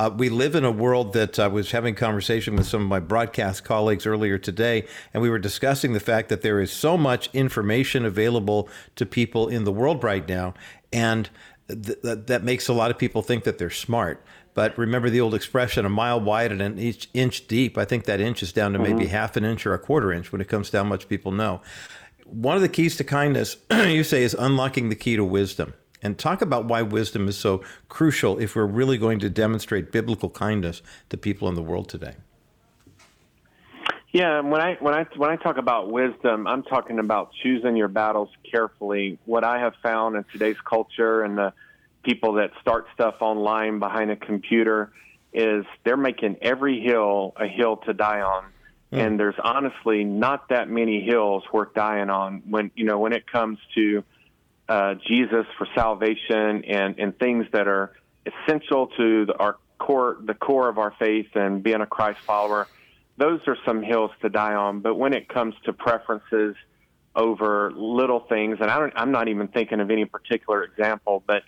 [0.00, 3.00] Uh, we live in a world that I was having conversation with some of my
[3.00, 7.28] broadcast colleagues earlier today, and we were discussing the fact that there is so much
[7.34, 10.54] information available to people in the world right now,
[10.90, 11.28] and
[11.68, 14.24] th- th- that makes a lot of people think that they're smart.
[14.54, 17.76] But remember the old expression, a mile wide and an inch, inch deep.
[17.76, 18.96] I think that inch is down to mm-hmm.
[18.96, 21.30] maybe half an inch or a quarter inch when it comes to how much people
[21.30, 21.60] know.
[22.24, 26.18] One of the keys to kindness, you say, is unlocking the key to wisdom and
[26.18, 30.82] talk about why wisdom is so crucial if we're really going to demonstrate biblical kindness
[31.08, 32.14] to people in the world today.
[34.12, 37.86] Yeah, when I when I when I talk about wisdom, I'm talking about choosing your
[37.86, 39.18] battles carefully.
[39.24, 41.52] What I have found in today's culture and the
[42.02, 44.90] people that start stuff online behind a computer
[45.32, 48.44] is they're making every hill a hill to die on.
[48.92, 49.06] Mm.
[49.06, 53.30] And there's honestly not that many hills worth dying on when you know when it
[53.30, 54.02] comes to
[54.70, 57.92] uh, Jesus for salvation and, and things that are
[58.24, 62.68] essential to the, our core, the core of our faith and being a Christ follower,
[63.16, 64.78] those are some hills to die on.
[64.78, 66.54] But when it comes to preferences
[67.16, 71.42] over little things, and I don't, I'm not even thinking of any particular example, but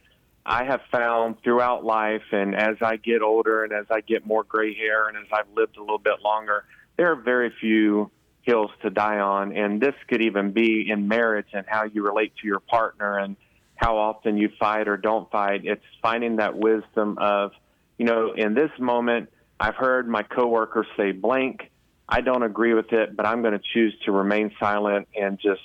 [0.45, 4.43] I have found throughout life, and as I get older and as I get more
[4.43, 6.65] gray hair and as I've lived a little bit longer,
[6.97, 8.11] there are very few
[8.43, 9.57] hills to die on.
[9.57, 13.37] And this could even be in marriage and how you relate to your partner and
[13.77, 15.65] how often you fight or don't fight.
[15.65, 17.53] It's finding that wisdom of,
[17.99, 21.71] you know, in this moment, I've heard my coworkers say blank.
[22.09, 25.63] I don't agree with it, but I'm going to choose to remain silent and just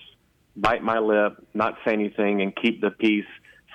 [0.56, 3.26] bite my lip, not say anything, and keep the peace.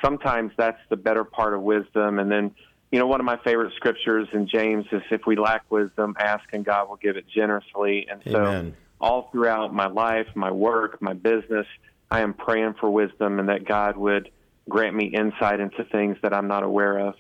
[0.03, 2.19] Sometimes that's the better part of wisdom.
[2.19, 2.53] And then,
[2.91, 6.45] you know, one of my favorite scriptures in James is if we lack wisdom, ask
[6.53, 8.09] and God will give it generously.
[8.11, 8.77] And Amen.
[9.03, 11.67] All throughout my life, my work, my business,
[12.11, 14.31] I am praying for wisdom and that God would
[14.69, 17.15] grant me insight into things that I'm not aware of.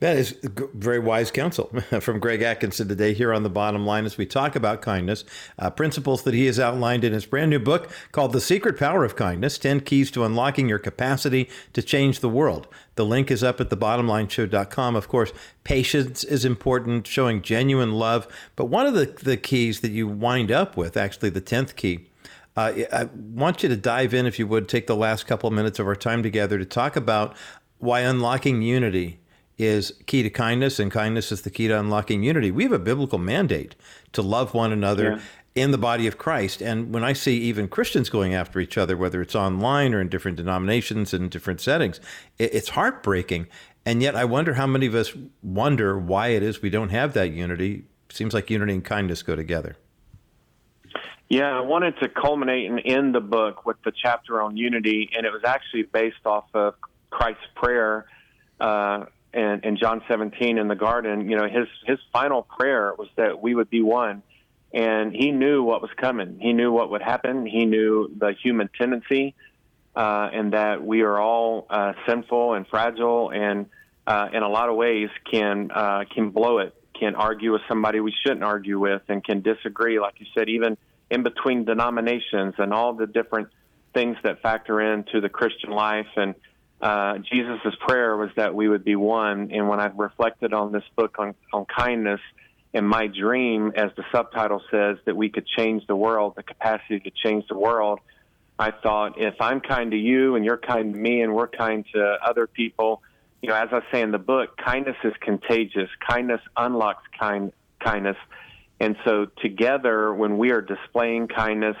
[0.00, 1.66] That is very wise counsel
[2.00, 5.24] from Greg Atkinson today here on the bottom line as we talk about kindness,
[5.58, 9.04] uh, principles that he has outlined in his brand new book called The Secret Power
[9.04, 12.66] of Kindness 10 Keys to Unlocking Your Capacity to Change the World.
[12.94, 14.96] The link is up at thebottomlineshow.com.
[14.96, 15.34] Of course,
[15.64, 18.26] patience is important, showing genuine love.
[18.56, 22.06] But one of the, the keys that you wind up with, actually, the 10th key,
[22.56, 25.52] uh, I want you to dive in, if you would, take the last couple of
[25.52, 27.36] minutes of our time together to talk about
[27.78, 29.20] why unlocking unity
[29.64, 32.50] is key to kindness, and kindness is the key to unlocking unity.
[32.50, 33.74] We have a biblical mandate
[34.12, 35.12] to love one another.
[35.12, 35.20] Yeah.
[35.56, 36.62] In the body of Christ.
[36.62, 40.08] And when I see even Christians going after each other, whether it's online or in
[40.08, 41.98] different denominations and different settings,
[42.38, 43.48] it's heartbreaking.
[43.84, 47.14] And yet, I wonder how many of us wonder why it is we don't have
[47.14, 47.82] that unity.
[48.10, 49.76] Seems like unity and kindness go together.
[51.28, 55.26] Yeah, I wanted to culminate and end the book with the chapter on unity, and
[55.26, 56.74] it was actually based off of
[57.10, 58.06] Christ's prayer
[58.60, 63.08] uh, in, in John 17 in the garden, you know, his his final prayer was
[63.16, 64.22] that we would be one,
[64.72, 66.38] and he knew what was coming.
[66.40, 67.46] He knew what would happen.
[67.46, 69.34] He knew the human tendency,
[69.94, 73.66] uh, and that we are all uh, sinful and fragile, and
[74.06, 78.00] uh, in a lot of ways can uh, can blow it, can argue with somebody
[78.00, 80.76] we shouldn't argue with, and can disagree, like you said, even
[81.10, 83.48] in between denominations and all the different
[83.92, 86.34] things that factor into the Christian life and
[86.80, 89.50] uh, Jesus' prayer was that we would be one.
[89.52, 92.20] And when I reflected on this book on, on kindness,
[92.72, 97.00] and my dream, as the subtitle says, that we could change the world, the capacity
[97.00, 98.00] to change the world,
[98.58, 101.84] I thought if I'm kind to you and you're kind to me and we're kind
[101.94, 103.02] to other people,
[103.42, 105.88] you know, as I say in the book, kindness is contagious.
[106.08, 108.18] Kindness unlocks kind kindness.
[108.78, 111.76] And so together, when we are displaying kindness,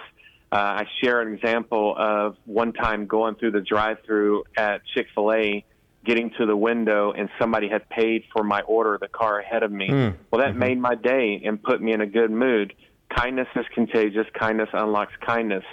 [0.52, 5.32] uh, I share an example of one time going through the drive-through at Chick Fil
[5.32, 5.64] A,
[6.04, 9.70] getting to the window, and somebody had paid for my order, the car ahead of
[9.70, 9.88] me.
[9.88, 10.16] Mm.
[10.30, 10.58] Well, that mm-hmm.
[10.58, 12.74] made my day and put me in a good mood.
[13.14, 14.26] Kindness is contagious.
[14.38, 15.64] Kindness unlocks kindness.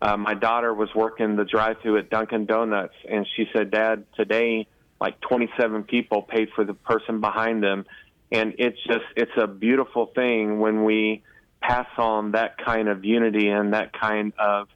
[0.00, 4.66] Uh, my daughter was working the drive-through at Dunkin' Donuts, and she said, "Dad, today,
[5.00, 7.86] like 27 people paid for the person behind them."
[8.30, 11.22] And it's just, it's a beautiful thing when we
[11.68, 14.68] pass on that kind of unity and that kind of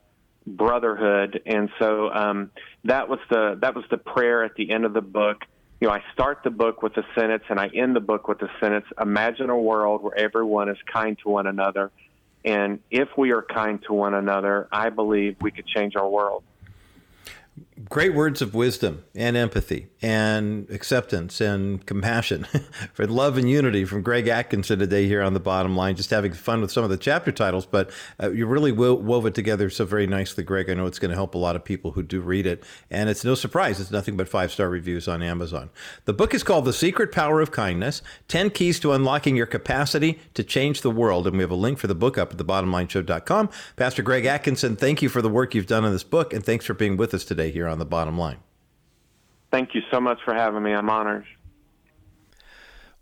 [0.47, 1.41] brotherhood.
[1.47, 2.51] And so um,
[2.85, 5.39] that was the that was the prayer at the end of the book.
[5.81, 8.43] You know, I start the book with a sentence and I end the book with
[8.43, 8.85] a sentence.
[9.01, 11.91] Imagine a world where everyone is kind to one another.
[12.45, 16.45] And if we are kind to one another, I believe we could change our world
[17.89, 22.45] great words of wisdom and empathy and acceptance and compassion
[22.93, 25.97] for love and unity from Greg Atkinson today here on the bottom line.
[25.97, 29.27] Just having fun with some of the chapter titles, but uh, you really wo- wove
[29.27, 30.69] it together so very nicely, Greg.
[30.69, 32.65] I know it's going to help a lot of people who do read it.
[32.91, 35.71] And it's no surprise, it's nothing but five star reviews on Amazon.
[36.05, 40.21] The book is called The Secret Power of Kindness 10 Keys to Unlocking Your Capacity
[40.35, 41.27] to Change the World.
[41.27, 43.51] And we have a link for the book up at thebottomlineshow.com.
[43.77, 46.65] Pastor Greg Atkinson, thank you for the work you've done on this book, and thanks
[46.65, 48.39] for being with us today here on the bottom line.
[49.51, 50.73] Thank you so much for having me.
[50.73, 51.27] I'm honored.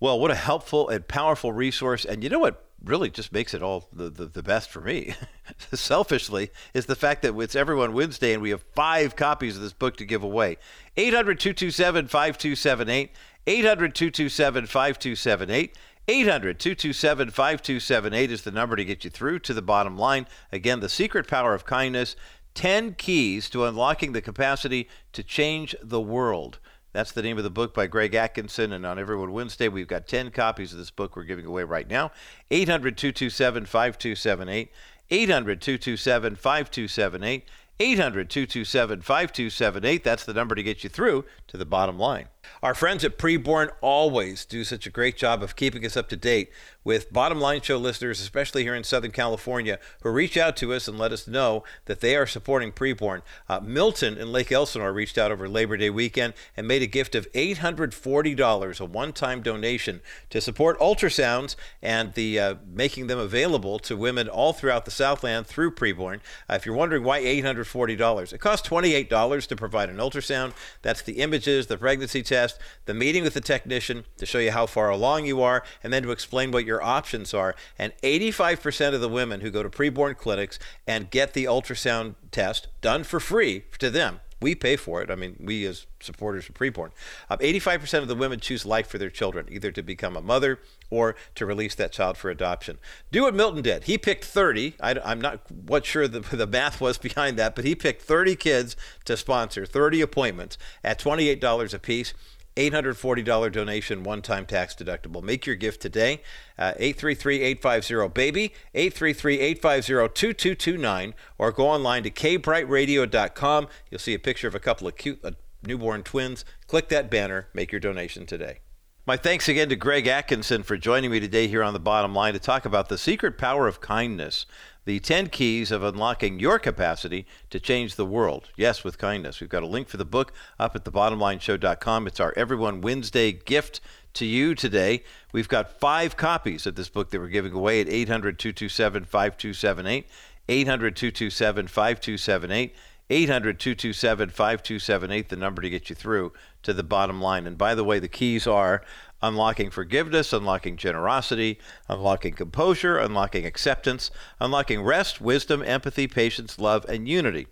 [0.00, 2.04] Well, what a helpful and powerful resource.
[2.04, 5.14] And you know what really just makes it all the, the, the best for me,
[5.72, 9.72] selfishly, is the fact that it's Everyone Wednesday and we have five copies of this
[9.72, 10.56] book to give away.
[10.96, 13.10] 800 227 5278.
[13.46, 15.76] 800 227 5278.
[16.08, 20.26] 800 227 5278 is the number to get you through to the bottom line.
[20.50, 22.16] Again, the secret power of kindness
[22.54, 26.58] 10 Keys to Unlocking the Capacity to Change the World.
[26.92, 28.72] That's the name of the book by Greg Atkinson.
[28.72, 31.88] And on Everyone Wednesday, we've got 10 copies of this book we're giving away right
[31.88, 32.10] now.
[32.50, 34.70] 800 227 5278.
[35.10, 37.44] 800 227 5278.
[37.78, 40.04] 800 227 5278.
[40.04, 42.26] That's the number to get you through to the bottom line.
[42.62, 46.16] Our friends at Preborn always do such a great job of keeping us up to
[46.16, 46.50] date
[46.82, 50.88] with Bottom Line Show listeners, especially here in Southern California, who reach out to us
[50.88, 53.22] and let us know that they are supporting Preborn.
[53.48, 57.14] Uh, Milton in Lake Elsinore reached out over Labor Day weekend and made a gift
[57.14, 63.96] of $840, a one-time donation to support ultrasounds and the uh, making them available to
[63.96, 66.20] women all throughout the Southland through Preborn.
[66.48, 70.52] Uh, if you're wondering why $840, it costs $28 to provide an ultrasound.
[70.82, 74.66] That's the images, the pregnancy test, the meeting with the technician to show you how
[74.66, 77.54] far along you are, and then to explain what your options are.
[77.78, 82.68] And 85% of the women who go to preborn clinics and get the ultrasound test
[82.80, 85.10] done for free to them we pay for it.
[85.10, 86.90] I mean, we as supporters of preborn.
[87.28, 90.60] Um, 85% of the women choose life for their children, either to become a mother
[90.88, 92.78] or to release that child for adoption.
[93.12, 93.84] Do what Milton did.
[93.84, 94.74] He picked 30.
[94.80, 98.36] I, am not what sure the, the math was behind that, but he picked 30
[98.36, 102.14] kids to sponsor, 30 appointments at $28 a piece.
[102.56, 105.22] $840 donation, one time tax deductible.
[105.22, 106.22] Make your gift today.
[106.58, 113.68] 833 850 BABY, 833 850 2229, or go online to kbrightradio.com.
[113.90, 115.32] You'll see a picture of a couple of cute uh,
[115.62, 116.44] newborn twins.
[116.66, 118.60] Click that banner, make your donation today.
[119.06, 122.34] My thanks again to Greg Atkinson for joining me today here on the bottom line
[122.34, 124.44] to talk about the secret power of kindness
[124.84, 128.48] the 10 keys of unlocking your capacity to change the world.
[128.56, 129.40] Yes, with kindness.
[129.40, 132.06] We've got a link for the book up at thebottomlineshow.com.
[132.06, 133.80] It's our Everyone Wednesday gift
[134.14, 135.02] to you today.
[135.32, 140.06] We've got five copies of this book that we're giving away at 800 227 5278.
[140.48, 142.74] 800 227 5278.
[143.10, 147.46] 800 227 5278, the number to get you through to the bottom line.
[147.46, 148.82] And by the way, the keys are
[149.22, 151.58] unlocking forgiveness, unlocking generosity,
[151.88, 154.10] unlocking composure, unlocking acceptance,
[154.40, 157.46] unlocking rest, wisdom, empathy, patience, love, and unity.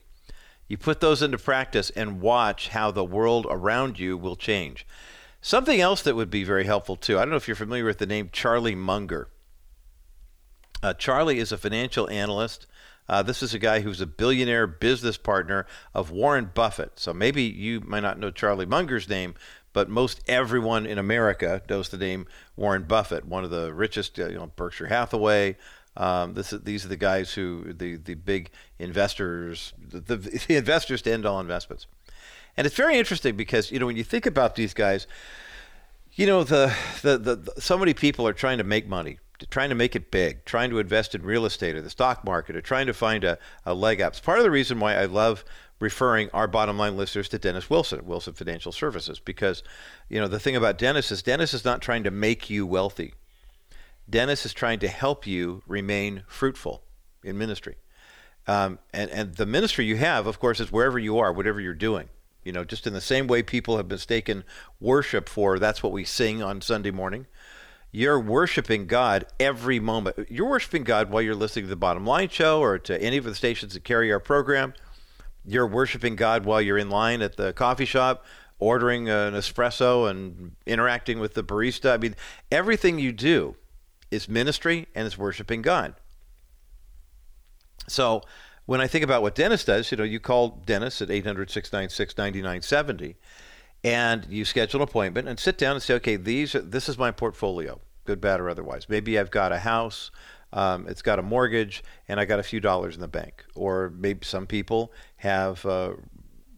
[0.69, 4.87] You put those into practice and watch how the world around you will change.
[5.41, 7.17] Something else that would be very helpful too.
[7.17, 9.29] I don't know if you're familiar with the name Charlie Munger.
[10.83, 12.67] Uh, Charlie is a financial analyst.
[13.09, 16.99] Uh, this is a guy who's a billionaire business partner of Warren Buffett.
[17.01, 19.35] So maybe you might not know Charlie Munger's name,
[19.79, 22.27] but most everyone in America knows the name
[22.57, 25.57] Warren Buffett, one of the richest, uh, you know, Berkshire Hathaway.
[25.97, 28.51] Um, this is, these are the guys who the the big
[28.81, 31.87] investors, the, the investors to end all investments,
[32.57, 35.07] and it's very interesting because you know when you think about these guys,
[36.15, 39.21] you know the, the the, the so many people are trying to make money
[39.51, 42.57] trying to make it big, trying to invest in real estate or the stock market,
[42.57, 44.13] or trying to find a, a leg up.
[44.13, 45.45] It's part of the reason why I love
[45.81, 49.63] referring our bottom line listeners to Dennis Wilson, Wilson Financial Services, because
[50.09, 53.15] you know the thing about Dennis is Dennis is not trying to make you wealthy.
[54.11, 56.83] Dennis is trying to help you remain fruitful
[57.23, 57.77] in ministry.
[58.47, 61.75] Um, and, and the ministry you have, of course, is wherever you are, whatever you're
[61.75, 62.09] doing.
[62.43, 64.43] You know, just in the same way people have mistaken
[64.81, 67.27] worship for that's what we sing on Sunday morning.
[67.93, 70.31] You're worshiping God every moment.
[70.31, 73.25] You're worshiping God while you're listening to the Bottom Line Show or to any of
[73.25, 74.73] the stations that carry our program
[75.45, 78.25] you're worshiping God while you're in line at the coffee shop,
[78.59, 81.93] ordering an espresso and interacting with the barista.
[81.93, 82.17] I mean,
[82.51, 83.57] everything you do
[84.11, 85.95] is ministry and is worshiping God.
[87.87, 88.23] So
[88.67, 92.19] when I think about what Dennis does, you know, you call Dennis at 800 696
[92.19, 93.17] 9970
[93.85, 97.11] and you schedule an appointment and sit down and say, okay, these this is my
[97.11, 98.89] portfolio, good, bad, or otherwise.
[98.89, 100.11] Maybe I've got a house,
[100.53, 103.45] Um, it's got a mortgage, and I got a few dollars in the bank.
[103.55, 105.93] Or maybe some people have uh,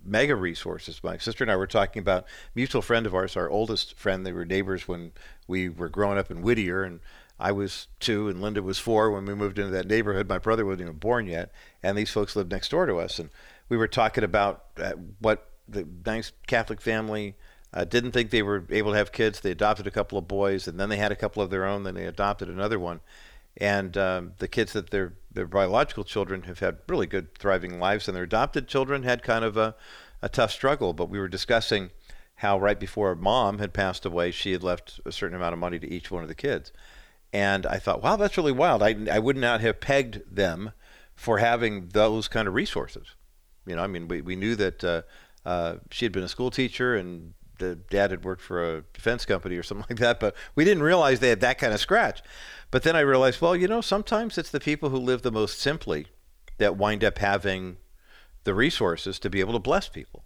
[0.05, 1.01] mega resources.
[1.03, 4.25] My sister and I were talking about mutual friend of ours, our oldest friend.
[4.25, 5.13] They were neighbors when
[5.47, 7.01] we were growing up in Whittier, and
[7.39, 10.29] I was two, and Linda was four when we moved into that neighborhood.
[10.29, 11.51] My brother wasn't even born yet,
[11.83, 13.19] and these folks lived next door to us.
[13.19, 13.31] And
[13.69, 17.37] we were talking about uh, what the nice Catholic family
[17.73, 19.41] uh, didn't think they were able to have kids.
[19.41, 21.85] They adopted a couple of boys, and then they had a couple of their own.
[21.85, 23.01] Then they adopted another one,
[23.57, 28.09] and um, the kids that their their biological children have had really good, thriving lives,
[28.09, 29.75] and their adopted children had kind of a,
[30.23, 30.93] a tough struggle.
[30.93, 31.91] But we were discussing
[32.37, 35.79] how right before mom had passed away, she had left a certain amount of money
[35.79, 36.73] to each one of the kids,
[37.33, 38.83] and I thought, wow, that's really wild.
[38.83, 40.73] I I would not have pegged them
[41.15, 43.15] for having those kind of resources.
[43.67, 45.03] You know, I mean, we, we knew that uh,
[45.45, 49.25] uh, she had been a school teacher and the dad had worked for a defense
[49.25, 52.23] company or something like that, but we didn't realize they had that kind of scratch.
[52.71, 55.61] But then I realized, well, you know, sometimes it's the people who live the most
[55.61, 56.07] simply
[56.59, 57.79] that wind up having
[58.45, 60.25] the resources to be able to bless people.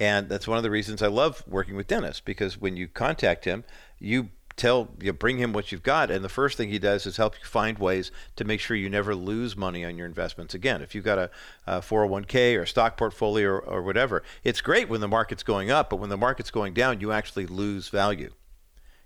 [0.00, 3.44] And that's one of the reasons I love working with Dennis because when you contact
[3.44, 3.64] him,
[3.98, 7.16] you tell you bring him what you've got and the first thing he does is
[7.16, 10.82] help you find ways to make sure you never lose money on your investments again
[10.82, 11.30] if you've got a,
[11.66, 15.70] a 401k or a stock portfolio or, or whatever it's great when the market's going
[15.70, 18.30] up but when the market's going down you actually lose value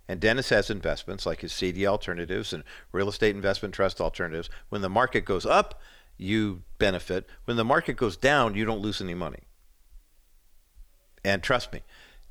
[0.08, 4.50] and Dennis has investments like his CD alternatives and real estate investment trust alternatives.
[4.68, 5.80] When the market goes up,
[6.18, 7.26] you benefit.
[7.44, 9.44] When the market goes down, you don't lose any money.
[11.24, 11.82] And trust me,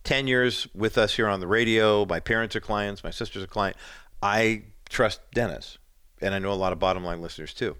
[0.04, 2.06] 10 years with us here on the radio.
[2.06, 3.78] My parents are clients, my sister's a client.
[4.22, 5.78] I trust Dennis,
[6.22, 7.76] and I know a lot of bottom line listeners too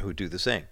[0.00, 0.64] who do the same.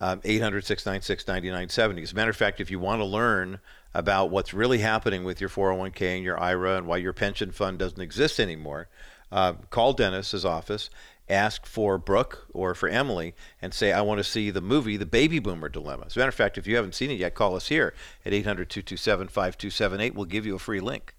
[0.00, 2.02] Um, 800 696 9970.
[2.02, 3.60] As a matter of fact, if you want to learn
[3.94, 7.78] about what's really happening with your 401k and your IRA and why your pension fund
[7.78, 8.88] doesn't exist anymore,
[9.30, 10.90] uh, call Dennis's office
[11.28, 15.06] ask for Brooke or for Emily and say, I want to see the movie, The
[15.06, 16.04] Baby Boomer Dilemma.
[16.06, 17.94] As a matter of fact, if you haven't seen it yet, call us here
[18.24, 20.14] at 800 227 5278.
[20.14, 21.14] We'll give you a free link.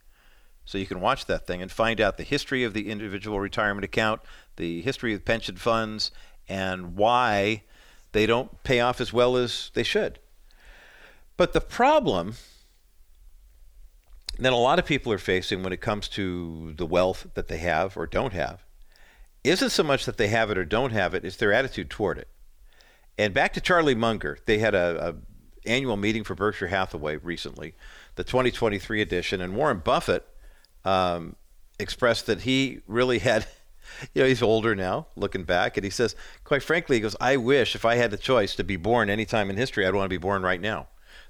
[0.63, 3.85] So you can watch that thing and find out the history of the individual retirement
[3.85, 4.21] account,
[4.55, 6.11] the history of pension funds,
[6.47, 7.63] and why
[8.11, 10.19] they don't pay off as well as they should.
[11.37, 12.35] But the problem
[14.39, 17.57] that a lot of people are facing when it comes to the wealth that they
[17.57, 18.65] have or don't have
[19.47, 22.17] isn't so much that they have it or don't have it, it's their attitude toward
[22.17, 22.27] it.
[23.17, 25.15] And back to Charlie Munger, they had a, a
[25.69, 27.75] annual meeting for Berkshire Hathaway recently,
[28.15, 30.27] the 2023 edition, and Warren Buffett
[30.83, 31.35] um,
[31.79, 33.47] expressed that he really had,
[34.13, 37.37] you know, he's older now, looking back, and he says, quite frankly, he goes, I
[37.37, 40.05] wish if I had the choice to be born any time in history, I'd want
[40.05, 40.87] to be born right now.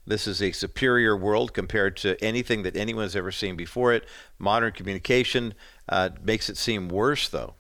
[0.08, 4.06] This is a superior world compared to anything that anyone has ever seen before it.
[4.38, 5.56] Modern communication
[5.90, 7.56] uh, makes it seem worse, though.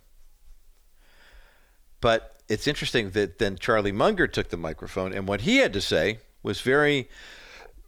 [2.01, 5.81] But it's interesting that then Charlie Munger took the microphone, and what he had to
[5.81, 7.09] say was very,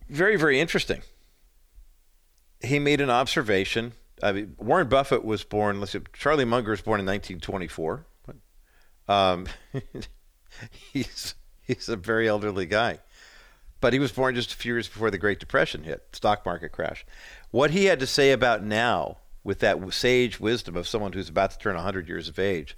[0.09, 1.01] very, very interesting.
[2.61, 3.93] He made an observation.
[4.23, 5.79] I mean, Warren Buffett was born.
[5.79, 8.05] Let's see, Charlie Munger was born in 1924.
[9.07, 9.45] Um,
[10.93, 12.99] he's he's a very elderly guy,
[13.79, 16.71] but he was born just a few years before the Great Depression hit, stock market
[16.71, 17.05] crash.
[17.51, 21.51] What he had to say about now, with that sage wisdom of someone who's about
[21.51, 22.75] to turn 100 years of age,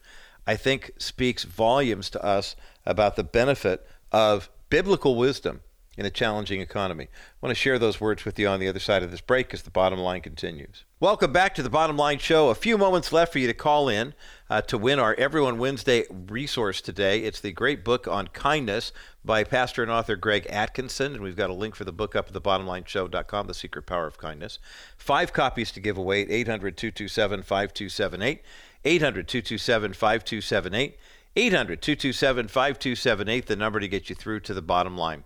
[0.49, 5.61] I think speaks volumes to us about the benefit of biblical wisdom
[5.95, 7.03] in a challenging economy.
[7.03, 9.53] I want to share those words with you on the other side of this break
[9.53, 10.85] as the bottom line continues.
[10.99, 12.49] Welcome back to the Bottom Line Show.
[12.49, 14.15] A few moments left for you to call in
[14.49, 17.19] uh, to win our Everyone Wednesday resource today.
[17.19, 18.91] It's the great book on kindness
[19.23, 22.29] by pastor and author Greg Atkinson, and we've got a link for the book up
[22.29, 24.57] at thebottomlineshow.com, The Secret Power of Kindness.
[24.97, 28.41] Five copies to give away at 800 227 5278.
[28.85, 30.97] 800 227 5278.
[31.35, 35.23] 800 227 5278, the number to get you through to the bottom line.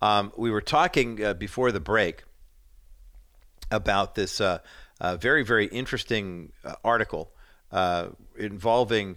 [0.00, 2.24] Um, we were talking uh, before the break
[3.70, 4.58] about this uh,
[5.00, 7.30] uh, very, very interesting uh, article
[7.72, 9.16] uh, involving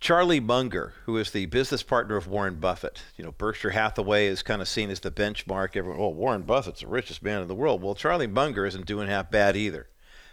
[0.00, 3.02] Charlie Munger, who is the business partner of Warren Buffett.
[3.16, 5.76] You know, Berkshire Hathaway is kind of seen as the benchmark.
[5.76, 7.82] Everyone, oh, Warren Buffett's the richest man in the world.
[7.82, 9.88] Well, Charlie Munger isn't doing half bad either.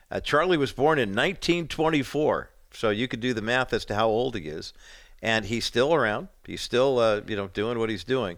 [0.09, 2.49] Uh, Charlie was born in 1924.
[2.73, 4.73] So you could do the math as to how old he is,
[5.21, 6.29] and he's still around.
[6.45, 8.37] He's still, uh, you know, doing what he's doing.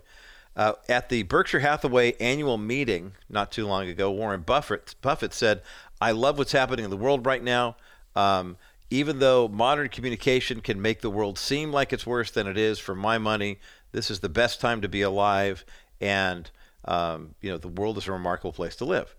[0.55, 5.61] Uh, at the Berkshire Hathaway annual meeting not too long ago, Warren Buffett Buffett said,
[5.99, 7.75] "I love what's happening in the world right now.
[8.15, 8.57] Um,
[8.91, 12.77] even though modern communication can make the world seem like it's worse than it is,
[12.77, 13.59] for my money,
[13.91, 15.65] this is the best time to be alive,
[15.99, 16.51] and
[16.85, 19.15] um, you know, the world is a remarkable place to live."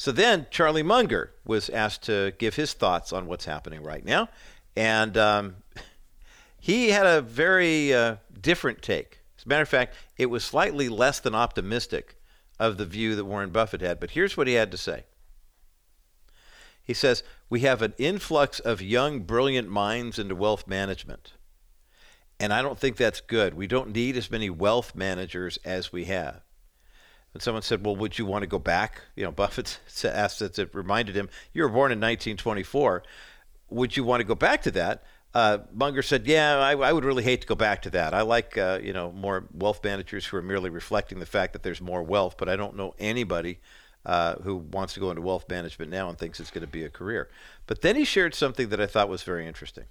[0.00, 4.30] So then Charlie Munger was asked to give his thoughts on what's happening right now.
[4.74, 5.56] And um,
[6.58, 9.20] he had a very uh, different take.
[9.36, 12.16] As a matter of fact, it was slightly less than optimistic
[12.58, 14.00] of the view that Warren Buffett had.
[14.00, 15.04] But here's what he had to say.
[16.82, 21.34] He says, We have an influx of young, brilliant minds into wealth management.
[22.38, 23.52] And I don't think that's good.
[23.52, 26.40] We don't need as many wealth managers as we have.
[27.32, 29.02] And someone said, Well, would you want to go back?
[29.16, 30.58] You know, Buffett asked that.
[30.58, 33.02] it reminded him, You were born in 1924.
[33.70, 35.04] Would you want to go back to that?
[35.32, 38.14] Uh, Munger said, "Yeah, I, I, would really hate to go back to that.
[38.14, 41.62] I like, uh, you know, more wealth managers who are merely reflecting the fact that
[41.62, 42.34] there's more wealth.
[42.36, 43.60] But I don't know anybody
[44.04, 46.82] uh, who wants to go into wealth management now and thinks it's going to be
[46.82, 47.30] a career."
[47.68, 49.84] But then he shared something that I thought was very interesting.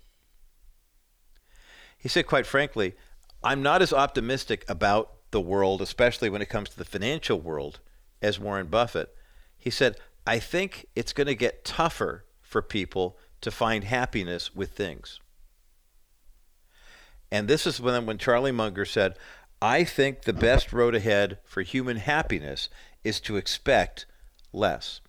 [2.00, 2.96] He said, quite frankly,
[3.44, 7.80] I'm not as optimistic about the world, especially when it comes to the financial world,
[8.22, 9.16] as Warren Buffett.
[9.58, 14.72] He said, I think it's going to get tougher for people to find happiness with
[14.72, 15.20] things.
[17.32, 19.16] And this is when, when Charlie Munger said,
[19.62, 22.70] I think the best road ahead for human happiness
[23.04, 24.06] is to expect
[24.54, 25.02] less.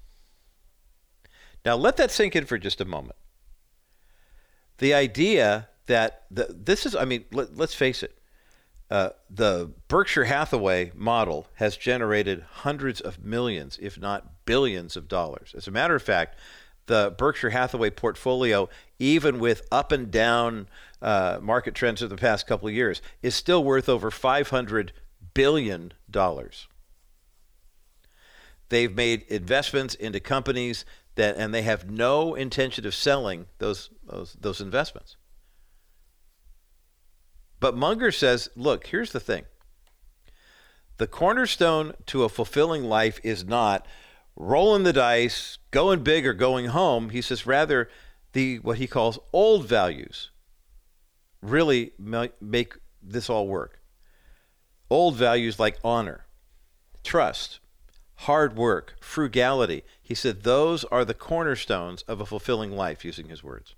[1.65, 3.17] Now, let that sink in for just a moment.
[4.79, 8.19] The idea that the, this is, I mean, let, us face it,
[8.91, 15.55] uh, the Berkshire Hathaway model has generated hundreds of millions, if not billions of dollars.
[15.57, 16.37] As a matter of fact,
[16.87, 18.69] the Berkshire Hathaway portfolio,
[18.99, 20.67] even with up and down
[21.01, 24.91] uh, market trends of the past couple of years, is still worth over $500
[25.35, 25.93] billion.
[28.71, 30.85] They've made investments into companies
[31.15, 35.17] that, and they have no intention of selling those, those, those investments.
[37.61, 39.45] But Munger says, look, here's the thing.
[40.97, 43.87] The cornerstone to a fulfilling life is not
[44.37, 47.11] rolling the dice, going big or going home.
[47.11, 47.89] He says rather
[48.33, 50.31] the what he calls old values
[51.43, 51.93] really
[52.41, 53.81] make this all work.
[54.89, 56.27] Old values like honor,
[57.05, 57.61] trust,
[58.17, 59.85] hard work, frugality.
[60.03, 63.75] He said those are the cornerstones of a fulfilling life, using his words.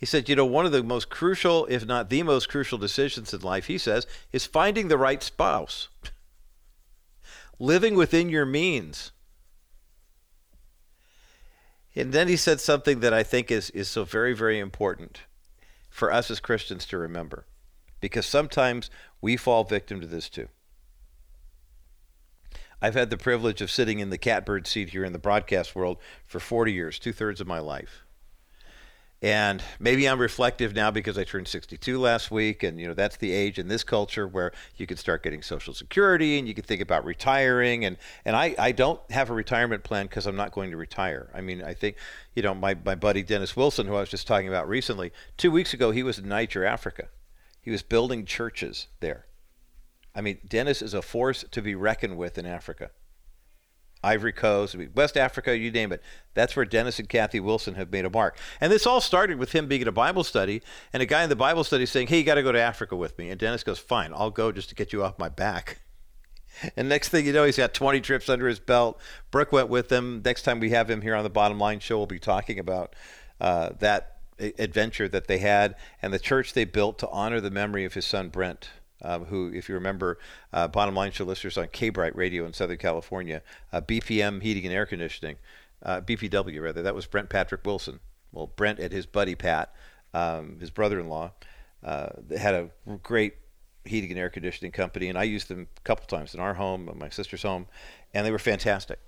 [0.00, 3.34] He said, you know, one of the most crucial, if not the most crucial decisions
[3.34, 5.88] in life, he says, is finding the right spouse.
[7.58, 9.12] Living within your means.
[11.94, 15.20] And then he said something that I think is, is so very, very important
[15.90, 17.44] for us as Christians to remember.
[18.00, 18.88] Because sometimes
[19.20, 20.48] we fall victim to this too.
[22.80, 25.98] I've had the privilege of sitting in the catbird seat here in the broadcast world
[26.24, 28.02] for 40 years, two thirds of my life.
[29.22, 33.18] And maybe I'm reflective now because I turned 62 last week, and you know that's
[33.18, 36.64] the age in this culture where you can start getting Social Security and you can
[36.64, 37.84] think about retiring.
[37.84, 41.28] And and I, I don't have a retirement plan because I'm not going to retire.
[41.34, 41.96] I mean, I think
[42.34, 45.50] you know my my buddy Dennis Wilson, who I was just talking about recently, two
[45.50, 47.08] weeks ago he was in Niger, Africa.
[47.60, 49.26] He was building churches there.
[50.14, 52.90] I mean, Dennis is a force to be reckoned with in Africa.
[54.02, 56.02] Ivory Coast, West Africa, you name it.
[56.34, 58.38] That's where Dennis and Kathy Wilson have made a mark.
[58.60, 61.28] And this all started with him being at a Bible study and a guy in
[61.28, 63.28] the Bible study saying, Hey, you got to go to Africa with me.
[63.28, 65.78] And Dennis goes, Fine, I'll go just to get you off my back.
[66.76, 69.00] And next thing you know, he's got 20 trips under his belt.
[69.30, 70.20] Brooke went with him.
[70.24, 72.94] Next time we have him here on the Bottom Line Show, we'll be talking about
[73.40, 74.18] uh, that
[74.58, 78.04] adventure that they had and the church they built to honor the memory of his
[78.04, 78.70] son Brent
[79.02, 80.18] um, who, if you remember,
[80.52, 83.42] uh, bottom line show listeners on K Bright Radio in Southern California,
[83.72, 85.36] uh, BPM Heating and Air Conditioning,
[85.82, 88.00] uh, BPW rather, that was Brent Patrick Wilson.
[88.32, 89.74] Well, Brent and his buddy Pat,
[90.14, 91.32] um, his brother-in-law,
[91.82, 92.70] uh, had a
[93.02, 93.34] great
[93.84, 96.88] heating and air conditioning company, and I used them a couple times in our home,
[96.88, 97.66] in my sister's home,
[98.12, 98.98] and they were fantastic.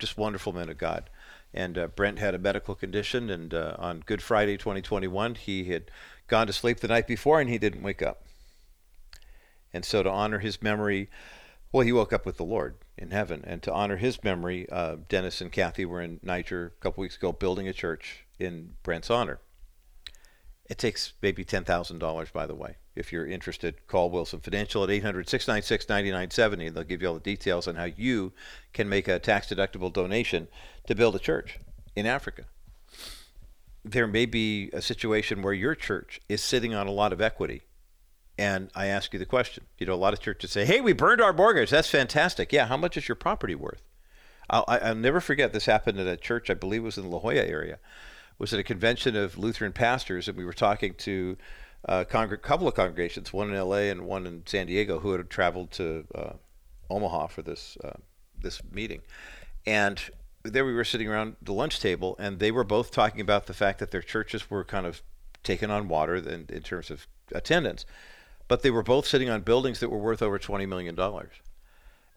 [0.00, 1.10] Just wonderful men of God.
[1.54, 5.90] And uh, Brent had a medical condition, and uh, on Good Friday 2021, he had
[6.26, 8.24] gone to sleep the night before and he didn't wake up.
[9.74, 11.08] And so, to honor his memory,
[11.72, 13.42] well, he woke up with the Lord in heaven.
[13.46, 17.16] And to honor his memory, uh, Dennis and Kathy were in Niger a couple weeks
[17.16, 19.40] ago building a church in Brent's honor.
[20.66, 22.76] It takes maybe $10,000, by the way.
[22.94, 26.68] If you're interested, call Wilson Financial at 800 696 9970.
[26.68, 28.32] They'll give you all the details on how you
[28.72, 30.48] can make a tax deductible donation
[30.86, 31.58] to build a church
[31.96, 32.44] in Africa.
[33.84, 37.62] There may be a situation where your church is sitting on a lot of equity
[38.38, 39.64] and I ask you the question.
[39.78, 41.70] You know, a lot of churches say, "Hey, we burned our mortgage.
[41.70, 42.52] That's fantastic.
[42.52, 43.82] Yeah, how much is your property worth?"
[44.50, 45.52] I'll, I'll never forget.
[45.52, 47.74] This happened at a church, I believe, was in the La Jolla area.
[47.74, 51.36] It was at a convention of Lutheran pastors, and we were talking to
[51.84, 53.90] a couple of congregations, one in L.A.
[53.90, 56.32] and one in San Diego, who had traveled to uh,
[56.90, 57.96] Omaha for this uh,
[58.38, 59.02] this meeting.
[59.66, 60.00] And
[60.42, 63.54] there we were sitting around the lunch table, and they were both talking about the
[63.54, 65.02] fact that their churches were kind of
[65.42, 67.84] taken on water in, in terms of attendance,
[68.48, 71.32] but they were both sitting on buildings that were worth over twenty million dollars.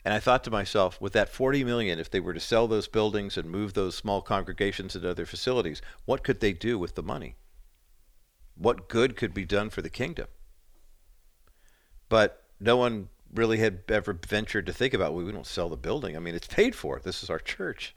[0.05, 2.87] And I thought to myself, with that 40 million, if they were to sell those
[2.87, 7.01] buildings and move those small congregations into other facilities, what could they do with the
[7.01, 7.37] money?
[8.55, 10.27] What good could be done for the kingdom?
[12.07, 15.75] But no one really had ever ventured to think about, well, we don't sell the
[15.75, 16.15] building.
[16.15, 17.01] I mean, it's paid for.
[17.03, 17.95] This is our church.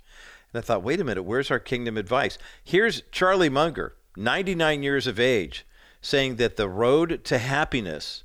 [0.53, 2.39] And I thought, wait a minute, where's our kingdom advice?
[2.65, 5.67] Here's Charlie Munger, 99 years of age,
[6.01, 8.25] saying that the road to happiness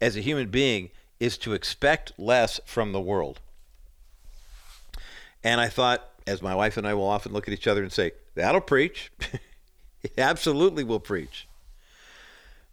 [0.00, 3.40] as a human being is to expect less from the world.
[5.42, 7.92] And I thought, as my wife and I will often look at each other and
[7.92, 9.12] say, that'll preach.
[10.02, 11.46] it absolutely will preach.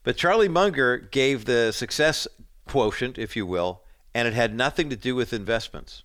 [0.03, 2.27] But Charlie Munger gave the success
[2.67, 3.81] quotient, if you will,
[4.13, 6.03] and it had nothing to do with investments.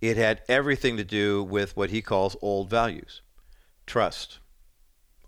[0.00, 3.22] It had everything to do with what he calls old values
[3.86, 4.38] trust,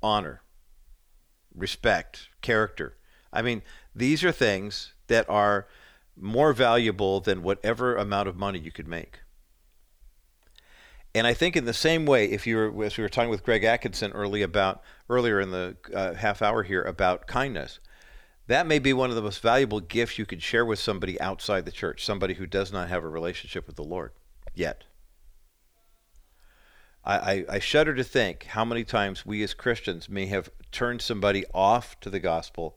[0.02, 0.40] honor,
[1.56, 2.96] respect, character.
[3.32, 3.62] I mean,
[3.94, 5.66] these are things that are
[6.16, 9.20] more valuable than whatever amount of money you could make.
[11.14, 13.42] And I think in the same way, if you were, as we were talking with
[13.42, 17.80] Greg Atkinson early about earlier in the uh, half hour here about kindness,
[18.48, 21.64] that may be one of the most valuable gifts you could share with somebody outside
[21.64, 24.12] the church, somebody who does not have a relationship with the Lord
[24.54, 24.84] yet.
[27.06, 31.44] I, I, shudder to think how many times we as Christians may have turned somebody
[31.54, 32.76] off to the gospel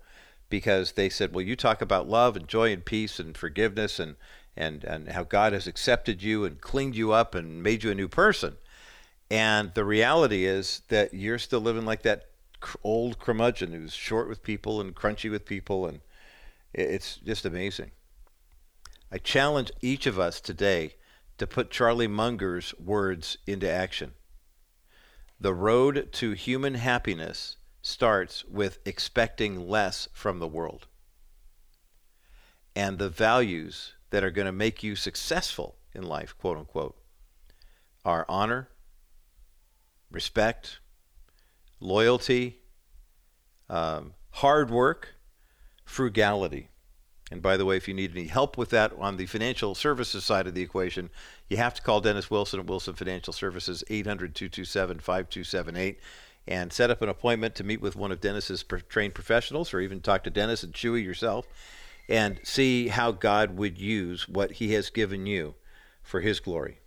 [0.49, 4.17] because they said, Well, you talk about love and joy and peace and forgiveness and,
[4.55, 7.95] and, and how God has accepted you and cleaned you up and made you a
[7.95, 8.57] new person.
[9.31, 12.29] And the reality is that you're still living like that
[12.83, 15.87] old curmudgeon who's short with people and crunchy with people.
[15.87, 16.01] And
[16.71, 17.91] it's just amazing.
[19.11, 20.93] I challenge each of us today
[21.39, 24.13] to put Charlie Munger's words into action.
[25.39, 30.87] The road to human happiness starts with expecting less from the world.
[32.75, 36.97] And the values that are going to make you successful in life, quote unquote,
[38.03, 38.69] are honor,
[40.11, 40.79] respect,
[41.79, 42.59] loyalty,
[43.69, 45.15] um, hard work,
[45.85, 46.69] frugality.
[47.31, 50.25] And by the way, if you need any help with that on the financial services
[50.25, 51.09] side of the equation,
[51.47, 55.99] you have to call Dennis Wilson at Wilson Financial Services, 800 227 5278
[56.47, 60.01] and set up an appointment to meet with one of Dennis's trained professionals or even
[60.01, 61.47] talk to Dennis and Chewy yourself
[62.09, 65.53] and see how God would use what he has given you
[66.01, 66.79] for his glory.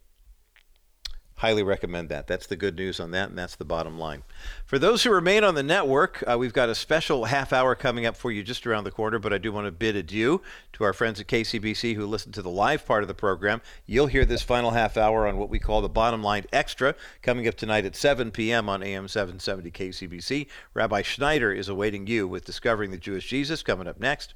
[1.42, 2.28] Highly recommend that.
[2.28, 4.22] That's the good news on that, and that's the bottom line.
[4.64, 8.06] For those who remain on the network, uh, we've got a special half hour coming
[8.06, 10.40] up for you just around the corner, but I do want to bid adieu
[10.74, 13.60] to our friends at KCBC who listen to the live part of the program.
[13.86, 17.48] You'll hear this final half hour on what we call the Bottom Line Extra coming
[17.48, 18.68] up tonight at 7 p.m.
[18.68, 20.46] on AM 770 KCBC.
[20.74, 24.34] Rabbi Schneider is awaiting you with Discovering the Jewish Jesus coming up next.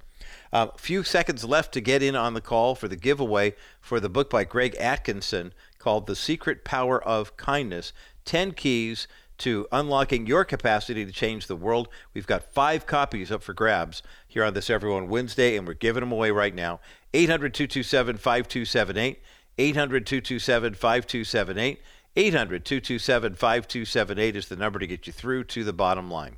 [0.52, 4.00] A uh, few seconds left to get in on the call for the giveaway for
[4.00, 7.92] the book by Greg Atkinson called The Secret Power of Kindness
[8.24, 9.06] 10 Keys
[9.38, 11.88] to Unlocking Your Capacity to Change the World.
[12.14, 16.00] We've got five copies up for grabs here on this Everyone Wednesday, and we're giving
[16.00, 16.80] them away right now.
[17.12, 19.22] 800 227 5278.
[19.58, 21.82] 800 227 5278.
[22.16, 26.36] 800 227 5278 is the number to get you through to the bottom line.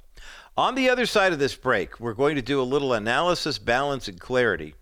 [0.57, 4.09] On the other side of this break, we're going to do a little analysis, balance,
[4.09, 4.75] and clarity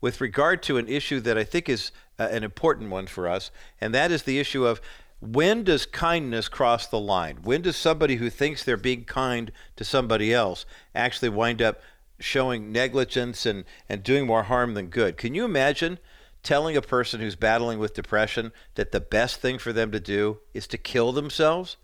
[0.00, 3.50] with regard to an issue that I think is uh, an important one for us,
[3.80, 4.80] and that is the issue of
[5.20, 7.38] when does kindness cross the line?
[7.42, 11.80] When does somebody who thinks they're being kind to somebody else actually wind up
[12.18, 15.16] showing negligence and, and doing more harm than good?
[15.16, 15.98] Can you imagine
[16.42, 20.40] telling a person who's battling with depression that the best thing for them to do
[20.52, 21.78] is to kill themselves?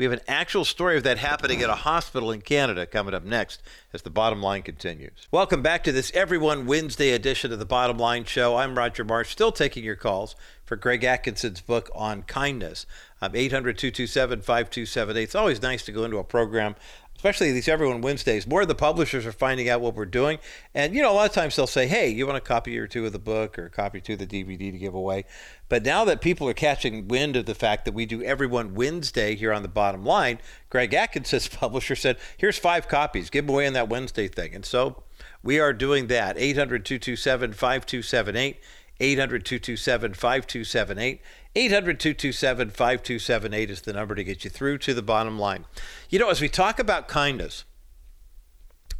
[0.00, 3.22] We have an actual story of that happening at a hospital in Canada coming up
[3.22, 5.28] next as the bottom line continues.
[5.30, 8.56] Welcome back to this Everyone Wednesday edition of the Bottom Line Show.
[8.56, 12.86] I'm Roger Marsh, still taking your calls for Greg Atkinson's book on kindness.
[13.20, 15.22] Um, I'm 800 227 5278.
[15.22, 16.76] It's always nice to go into a program
[17.20, 20.38] especially these Everyone Wednesdays, more of the publishers are finding out what we're doing.
[20.74, 22.86] And, you know, a lot of times they'll say, hey, you want a copy or
[22.86, 25.26] two of the book or a copy of the DVD to give away.
[25.68, 29.34] But now that people are catching wind of the fact that we do Everyone Wednesday
[29.34, 30.38] here on the bottom line,
[30.70, 34.54] Greg Atkinson's publisher said, here's five copies, give away on that Wednesday thing.
[34.54, 35.02] And so
[35.42, 36.38] we are doing that.
[36.38, 38.56] 800 227 5278.
[38.98, 41.20] 800 227 5278.
[41.56, 45.64] 800 227 5278 is the number to get you through to the bottom line.
[46.08, 47.64] You know, as we talk about kindness,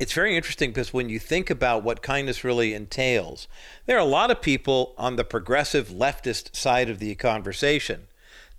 [0.01, 3.47] it's very interesting because when you think about what kindness really entails,
[3.85, 8.07] there are a lot of people on the progressive leftist side of the conversation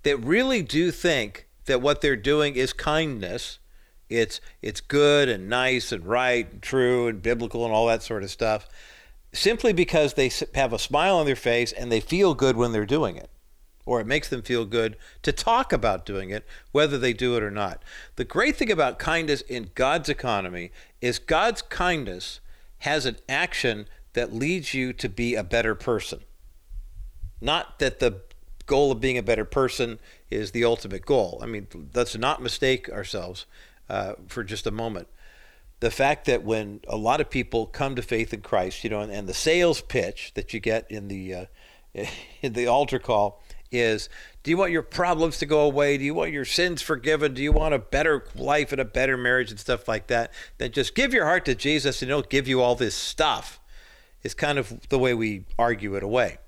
[0.04, 3.58] that really do think that what they're doing is kindness.
[4.08, 8.22] It's it's good and nice and right and true and biblical and all that sort
[8.22, 8.68] of stuff,
[9.32, 12.86] simply because they have a smile on their face and they feel good when they're
[12.86, 13.30] doing it,
[13.84, 17.42] or it makes them feel good to talk about doing it, whether they do it
[17.42, 17.82] or not.
[18.16, 20.70] The great thing about kindness in God's economy
[21.00, 22.40] is God's kindness
[22.78, 26.20] has an action that leads you to be a better person.
[27.40, 28.20] Not that the
[28.66, 29.98] goal of being a better person
[30.30, 31.40] is the ultimate goal.
[31.42, 33.46] I mean, let's not mistake ourselves
[33.88, 35.08] uh, for just a moment.
[35.80, 39.00] The fact that when a lot of people come to faith in Christ, you know,
[39.00, 41.44] and, and the sales pitch that you get in the uh,
[42.42, 43.41] in the altar call
[43.72, 44.08] is
[44.42, 45.98] do you want your problems to go away?
[45.98, 47.34] Do you want your sins forgiven?
[47.34, 50.32] Do you want a better life and a better marriage and stuff like that?
[50.58, 53.60] Then just give your heart to jesus and he'll give you all this stuff.
[54.22, 56.38] Is kind of the way we argue it away.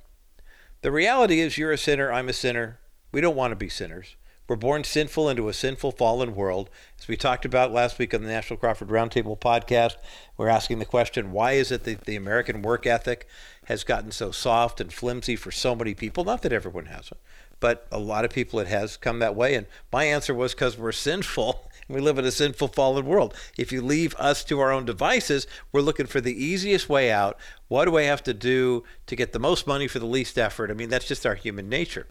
[0.82, 2.78] The reality is, you're a sinner, I'm a sinner.
[3.10, 4.16] We don't want to be sinners.
[4.46, 6.68] We're born sinful into a sinful, fallen world.
[7.00, 9.96] As we talked about last week on the National Crawford Roundtable podcast,
[10.36, 13.26] we're asking the question why is it that the American work ethic
[13.68, 16.24] has gotten so soft and flimsy for so many people?
[16.24, 17.16] Not that everyone has it,
[17.58, 19.54] but a lot of people it has come that way.
[19.54, 23.34] And my answer was because we're sinful we live in a sinful, fallen world.
[23.58, 27.38] If you leave us to our own devices, we're looking for the easiest way out.
[27.68, 30.70] What do I have to do to get the most money for the least effort?
[30.70, 32.06] I mean, that's just our human nature.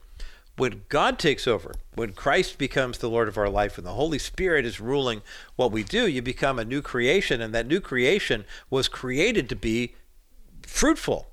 [0.56, 4.20] When God takes over, when Christ becomes the Lord of our life, and the Holy
[4.20, 5.24] Spirit is ruling
[5.56, 9.56] what we do, you become a new creation, and that new creation was created to
[9.56, 9.96] be
[10.62, 11.28] fruitful.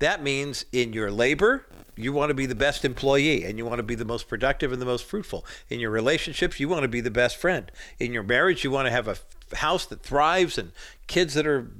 [0.00, 3.78] That means in your labor, you want to be the best employee and you want
[3.78, 5.44] to be the most productive and the most fruitful.
[5.68, 7.70] In your relationships, you want to be the best friend.
[7.98, 10.72] In your marriage, you want to have a house that thrives and
[11.06, 11.70] kids that are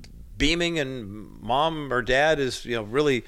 [0.41, 3.25] beaming and mom or dad is, you know, really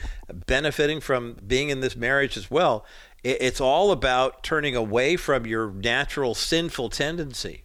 [0.47, 2.85] benefiting from being in this marriage as well.
[3.23, 7.63] It's all about turning away from your natural sinful tendency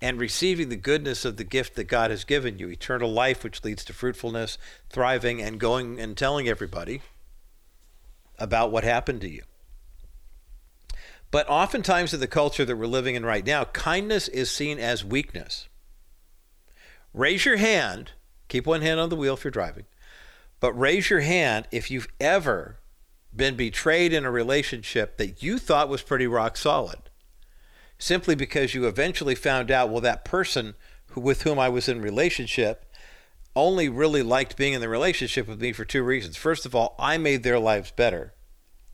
[0.00, 3.62] and receiving the goodness of the gift that God has given you eternal life, which
[3.62, 4.56] leads to fruitfulness,
[4.88, 7.02] thriving, and going and telling everybody
[8.38, 9.42] about what happened to you.
[11.30, 15.04] But oftentimes, in the culture that we're living in right now, kindness is seen as
[15.04, 15.68] weakness.
[17.12, 18.12] Raise your hand,
[18.48, 19.84] keep one hand on the wheel if you're driving,
[20.60, 22.78] but raise your hand if you've ever
[23.34, 26.98] been betrayed in a relationship that you thought was pretty rock solid,
[27.98, 30.74] simply because you eventually found out, well, that person
[31.08, 32.84] who, with whom I was in relationship
[33.56, 36.36] only really liked being in the relationship with me for two reasons.
[36.36, 38.34] First of all, I made their lives better.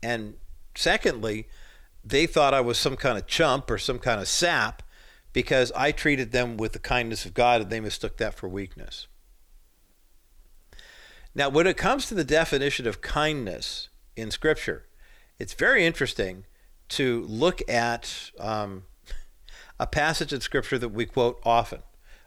[0.01, 0.35] And
[0.75, 1.47] secondly,
[2.03, 4.81] they thought I was some kind of chump or some kind of sap
[5.37, 9.05] because I treated them with the kindness of God and they mistook that for weakness.
[11.35, 14.87] Now, when it comes to the definition of kindness in Scripture,
[15.37, 16.45] it's very interesting
[16.89, 18.85] to look at um,
[19.79, 21.83] a passage in Scripture that we quote often.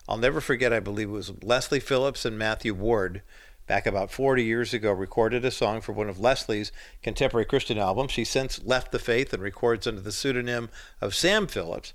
[0.08, 3.22] I'll never forget, I believe it was Leslie Phillips and Matthew Ward,
[3.66, 6.70] back about 40 years ago, recorded a song for one of Leslie's
[7.02, 8.12] contemporary Christian albums.
[8.12, 11.92] She since left the faith and records under the pseudonym of Sam Phillips.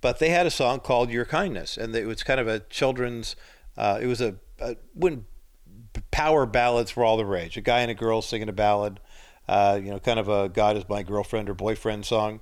[0.00, 3.34] But they had a song called Your Kindness, and it was kind of a children's,
[3.76, 5.24] uh, it was a, a, when
[6.10, 7.56] power ballads were all the rage.
[7.56, 9.00] A guy and a girl singing a ballad,
[9.48, 12.40] uh, you know, kind of a God is my girlfriend or boyfriend song.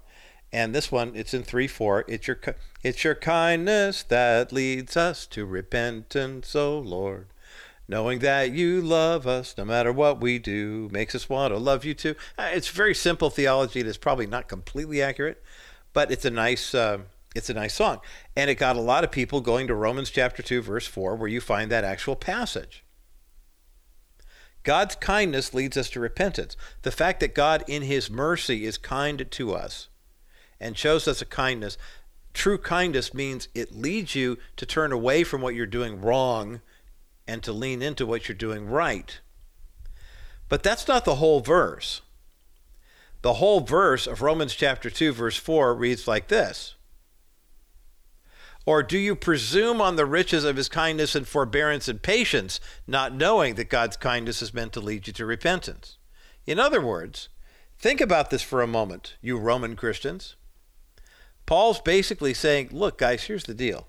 [0.53, 2.05] And this one, it's in three four.
[2.09, 2.41] It's your
[2.83, 7.29] it's your kindness that leads us to repentance, O Lord.
[7.89, 11.85] Knowing that you love us no matter what we do makes us want to love
[11.85, 12.17] you too.
[12.37, 13.83] Uh, it's very simple theology.
[13.83, 15.43] that's probably not completely accurate,
[15.93, 16.99] but it's a nice uh,
[17.37, 18.01] it's a nice song,
[18.35, 21.29] and it got a lot of people going to Romans chapter two verse four, where
[21.29, 22.85] you find that actual passage.
[24.63, 26.57] God's kindness leads us to repentance.
[26.83, 29.89] The fact that God, in His mercy, is kind to us
[30.59, 31.79] and shows us a kindness.
[32.35, 36.61] True kindness means it leads you to turn away from what you're doing wrong
[37.29, 39.21] and to lean into what you're doing right.
[40.49, 42.03] But that's not the whole verse.
[43.23, 46.76] The whole verse of Romans chapter 2, verse 4 reads like this
[48.67, 53.15] Or do you presume on the riches of his kindness and forbearance and patience, not
[53.15, 55.99] knowing that God's kindness is meant to lead you to repentance?
[56.47, 57.29] In other words,
[57.79, 60.35] think about this for a moment, you Roman Christians.
[61.47, 63.87] Paul's basically saying, look, guys, here's the deal.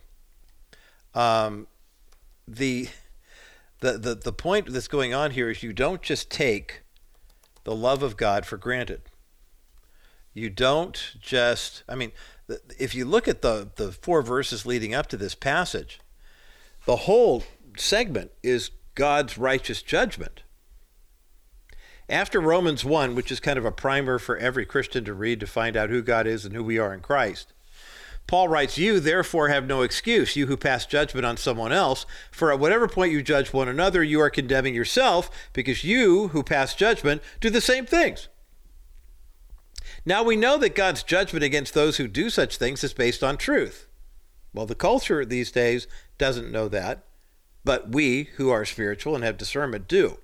[1.15, 1.65] Um,
[2.47, 2.89] the,
[3.79, 6.83] the, the, the point that's going on here is you don't just take
[7.63, 9.01] the love of God for granted.
[10.35, 12.11] You don't just, I mean,
[12.77, 15.99] if you look at the, the four verses leading up to this passage,
[16.85, 17.43] the whole
[17.75, 20.43] segment is God's righteous judgment.
[22.09, 25.47] After Romans 1, which is kind of a primer for every Christian to read to
[25.47, 27.51] find out who God is and who we are in Christ,
[28.27, 32.51] Paul writes, You therefore have no excuse, you who pass judgment on someone else, for
[32.51, 36.73] at whatever point you judge one another, you are condemning yourself, because you who pass
[36.73, 38.27] judgment do the same things.
[40.07, 43.35] Now we know that God's judgment against those who do such things is based on
[43.35, 43.89] truth.
[44.53, 45.85] Well, the culture these days
[46.17, 47.03] doesn't know that,
[47.65, 50.19] but we who are spiritual and have discernment do.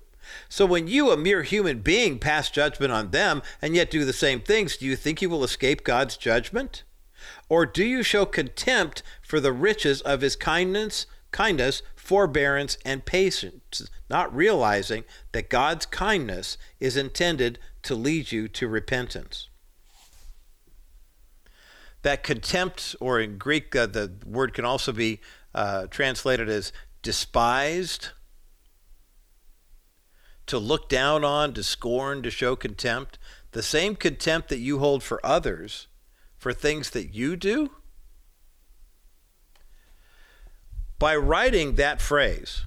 [0.48, 4.14] So when you, a mere human being, pass judgment on them and yet do the
[4.14, 6.82] same things, do you think you will escape God's judgment?
[7.50, 13.90] Or do you show contempt for the riches of his kindness, kindness, forbearance, and patience,
[14.08, 19.50] not realizing that God's kindness is intended to lead you to repentance?
[22.04, 25.20] That contempt, or in Greek, uh, the word can also be
[25.54, 28.10] uh, translated as despised,
[30.46, 33.18] to look down on, to scorn, to show contempt.
[33.52, 35.88] The same contempt that you hold for others
[36.36, 37.70] for things that you do?
[40.98, 42.66] By writing that phrase,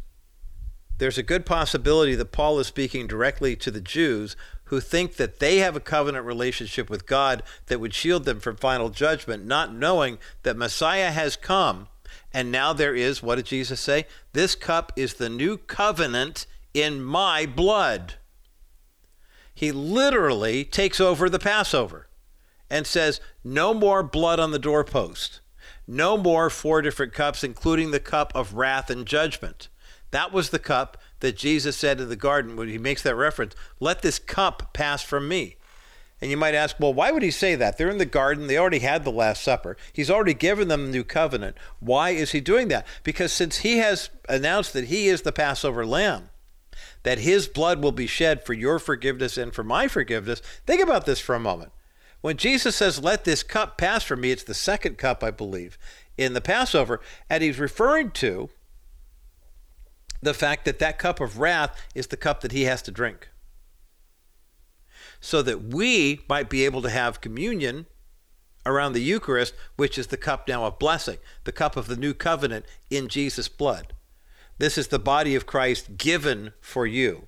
[0.97, 4.35] there's a good possibility that Paul is speaking directly to the Jews
[4.65, 8.57] who think that they have a covenant relationship with God that would shield them from
[8.57, 11.87] final judgment, not knowing that Messiah has come.
[12.33, 14.05] And now there is, what did Jesus say?
[14.33, 18.15] This cup is the new covenant in my blood.
[19.53, 22.07] He literally takes over the Passover
[22.69, 25.39] and says, No more blood on the doorpost.
[25.87, 29.69] No more four different cups, including the cup of wrath and judgment.
[30.11, 33.55] That was the cup that Jesus said in the garden when he makes that reference,
[33.79, 35.57] Let this cup pass from me.
[36.19, 37.77] And you might ask, well, why would he say that?
[37.77, 38.47] They're in the garden.
[38.47, 39.77] They already had the Last Supper.
[39.93, 41.57] He's already given them the new covenant.
[41.79, 42.87] Why is he doing that?
[43.03, 46.29] Because since he has announced that he is the Passover lamb,
[47.03, 51.05] that his blood will be shed for your forgiveness and for my forgiveness, think about
[51.05, 51.71] this for a moment.
[52.21, 55.77] When Jesus says, Let this cup pass from me, it's the second cup, I believe,
[56.17, 56.99] in the Passover.
[57.29, 58.49] And he's referring to
[60.21, 63.29] the fact that that cup of wrath is the cup that he has to drink.
[65.19, 67.87] So that we might be able to have communion
[68.65, 72.13] around the Eucharist, which is the cup now of blessing, the cup of the new
[72.13, 73.93] covenant in Jesus' blood.
[74.57, 77.27] This is the body of Christ given for you.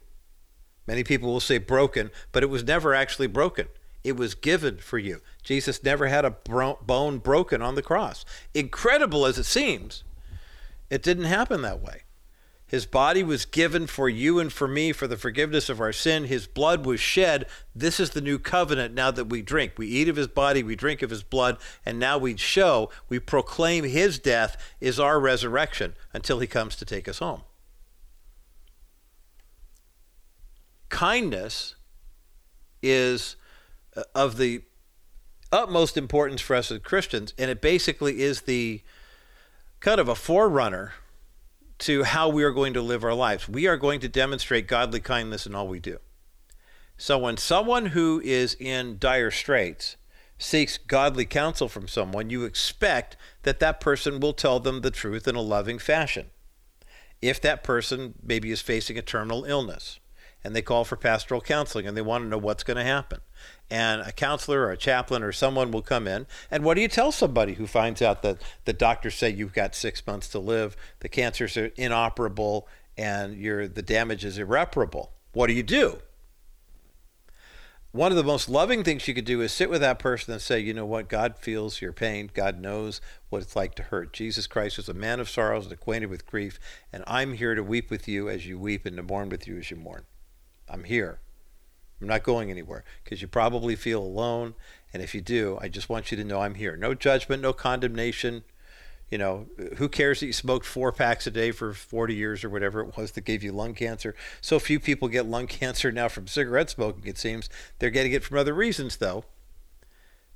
[0.87, 3.67] Many people will say broken, but it was never actually broken.
[4.03, 5.21] It was given for you.
[5.43, 8.25] Jesus never had a bro- bone broken on the cross.
[8.53, 10.03] Incredible as it seems,
[10.89, 12.03] it didn't happen that way.
[12.69, 16.25] His body was given for you and for me for the forgiveness of our sin.
[16.25, 17.47] His blood was shed.
[17.73, 19.73] This is the new covenant now that we drink.
[19.75, 23.17] We eat of his body, we drink of his blood, and now we show, we
[23.17, 27.41] proclaim his death is our resurrection until he comes to take us home.
[30.89, 31.73] Kindness
[32.83, 33.35] is
[33.97, 34.61] uh, of the
[35.51, 38.83] utmost importance for us as Christians, and it basically is the
[39.79, 40.93] kind of a forerunner
[41.79, 43.47] to how we are going to live our lives.
[43.47, 45.99] We are going to demonstrate godly kindness in all we do.
[46.97, 49.95] So when someone who is in dire straits
[50.37, 55.27] seeks godly counsel from someone, you expect that that person will tell them the truth
[55.27, 56.27] in a loving fashion.
[57.21, 59.99] If that person maybe is facing a terminal illness
[60.43, 63.19] and they call for pastoral counseling and they want to know what's going to happen,
[63.71, 66.25] and a counselor or a chaplain or someone will come in.
[66.49, 69.75] And what do you tell somebody who finds out that the doctors say you've got
[69.75, 72.67] six months to live, the cancers are inoperable,
[72.97, 75.11] and the damage is irreparable?
[75.33, 75.99] What do you do?
[77.91, 80.41] One of the most loving things you could do is sit with that person and
[80.41, 82.29] say, you know what, God feels your pain.
[82.31, 84.13] God knows what it's like to hurt.
[84.13, 86.59] Jesus Christ is a man of sorrows and acquainted with grief,
[86.93, 89.57] and I'm here to weep with you as you weep and to mourn with you
[89.57, 90.05] as you mourn.
[90.67, 91.19] I'm here.
[92.01, 94.53] I'm not going anywhere because you probably feel alone.
[94.93, 96.75] And if you do, I just want you to know I'm here.
[96.75, 98.43] No judgment, no condemnation.
[99.11, 99.47] You know,
[99.77, 102.95] who cares that you smoked four packs a day for 40 years or whatever it
[102.95, 104.15] was that gave you lung cancer?
[104.39, 107.49] So few people get lung cancer now from cigarette smoking, it seems.
[107.79, 109.25] They're getting it from other reasons, though.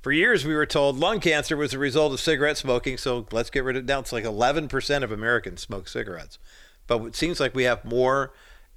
[0.02, 3.48] For years, we were told lung cancer was a result of cigarette smoking, so let's
[3.48, 3.86] get rid of it.
[3.86, 6.38] Now it's like 11% of Americans smoke cigarettes.
[6.86, 8.34] But it seems like we have more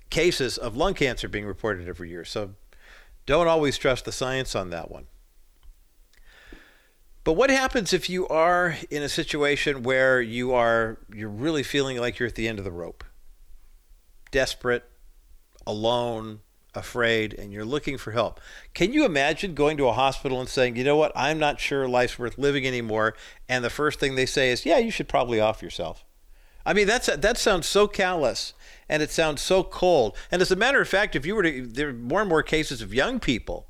[0.10, 2.24] cases of lung cancer being reported every year.
[2.24, 2.52] So
[3.28, 5.06] don't always trust the science on that one.
[7.24, 11.98] But what happens if you are in a situation where you are you're really feeling
[11.98, 13.04] like you're at the end of the rope?
[14.32, 14.86] Desperate,
[15.68, 16.40] alone,
[16.74, 18.40] afraid, and you're looking for help.
[18.74, 21.12] Can you imagine going to a hospital and saying, "You know what?
[21.16, 23.14] I'm not sure life's worth living anymore."
[23.50, 26.06] And the first thing they say is, "Yeah, you should probably off yourself."
[26.68, 28.54] I mean, that's that sounds so callous
[28.90, 30.18] and it sounds so cold.
[30.30, 32.44] And as a matter of fact, if you were to, there are more and more
[32.44, 33.68] cases of young people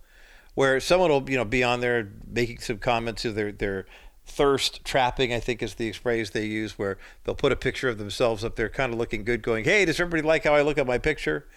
[0.56, 3.86] where someone will, you know, be on there making some comments of their their
[4.26, 8.00] thirst trapping, I think is the phrase they use, where they'll put a picture of
[8.00, 10.80] themselves up there, kind of looking good, going, "Hey, does everybody like how I look
[10.80, 11.48] at my picture?"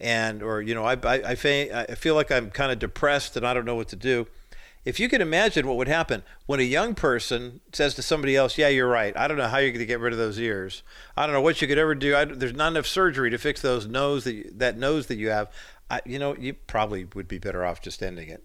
[0.00, 1.36] And or you know, I I, I,
[1.90, 4.26] I feel like I'm kind of depressed and I don't know what to do.
[4.88, 8.56] If you can imagine what would happen when a young person says to somebody else,
[8.56, 9.14] "Yeah, you're right.
[9.18, 10.82] I don't know how you're going to get rid of those ears.
[11.14, 12.16] I don't know what you could ever do.
[12.16, 15.28] I, there's not enough surgery to fix those nose that you, that nose that you
[15.28, 15.52] have.
[15.90, 18.42] I, you know, you probably would be better off just ending it."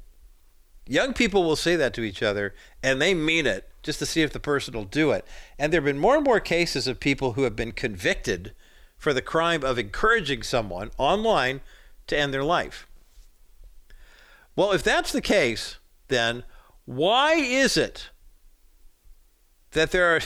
[0.86, 4.22] Young people will say that to each other, and they mean it just to see
[4.22, 5.26] if the person will do it.
[5.58, 8.54] And there have been more and more cases of people who have been convicted
[8.98, 11.62] for the crime of encouraging someone online
[12.08, 12.86] to end their life.
[14.58, 15.78] Well, if that's the case,
[16.14, 16.44] then
[16.86, 18.10] why is it
[19.72, 20.22] that there are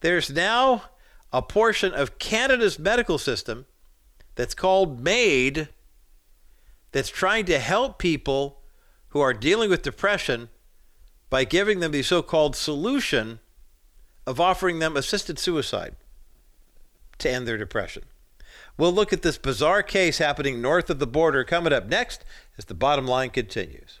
[0.00, 0.84] there's now
[1.32, 3.66] a portion of Canada's medical system
[4.34, 5.68] that's called MAID
[6.92, 8.62] that's trying to help people
[9.08, 10.48] who are dealing with depression
[11.28, 13.40] by giving them the so called solution
[14.26, 15.94] of offering them assisted suicide
[17.18, 18.04] to end their depression.
[18.76, 22.24] We'll look at this bizarre case happening north of the border coming up next
[22.58, 24.00] as the bottom line continues.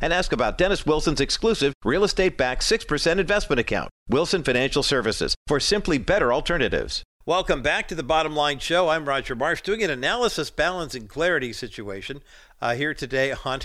[0.00, 5.34] and ask about dennis wilson's exclusive real estate backed 6% investment account wilson financial services
[5.46, 9.82] for simply better alternatives welcome back to the bottom line show i'm roger marsh doing
[9.82, 12.20] an analysis balance and clarity situation
[12.60, 13.60] uh, here today on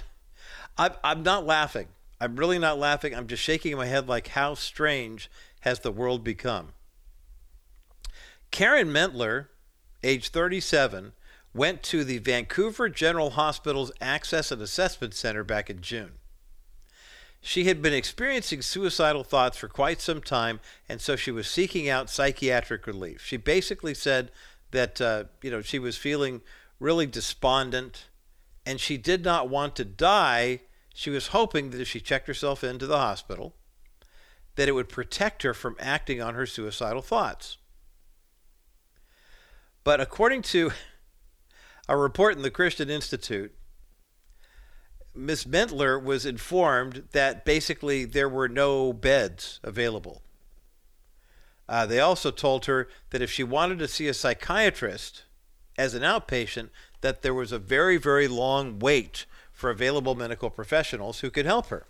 [0.77, 1.87] I'm, I'm not laughing
[2.19, 3.13] I'm really not laughing.
[3.13, 5.29] I'm just shaking my head like, how strange
[5.61, 6.69] has the world become?
[8.51, 9.49] Karen Mentler,
[10.03, 11.11] age 37,
[11.53, 16.13] went to the Vancouver General Hospital's Access and Assessment Center back in June.
[17.47, 21.87] She had been experiencing suicidal thoughts for quite some time, and so she was seeking
[21.87, 23.23] out psychiatric relief.
[23.23, 24.31] She basically said
[24.71, 26.41] that uh, you know she was feeling
[26.79, 28.07] really despondent,
[28.65, 30.61] and she did not want to die
[30.95, 33.53] she was hoping that if she checked herself into the hospital,
[34.55, 37.57] that it would protect her from acting on her suicidal thoughts.
[39.83, 40.71] But according to
[41.87, 43.53] a report in the Christian Institute,
[45.15, 50.21] Miss Mentler was informed that basically there were no beds available.
[51.67, 55.23] Uh, they also told her that if she wanted to see a psychiatrist
[55.77, 56.69] as an outpatient,
[57.01, 61.67] that there was a very, very long wait for available medical professionals who could help
[61.67, 61.85] her.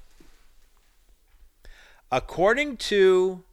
[2.12, 3.44] According to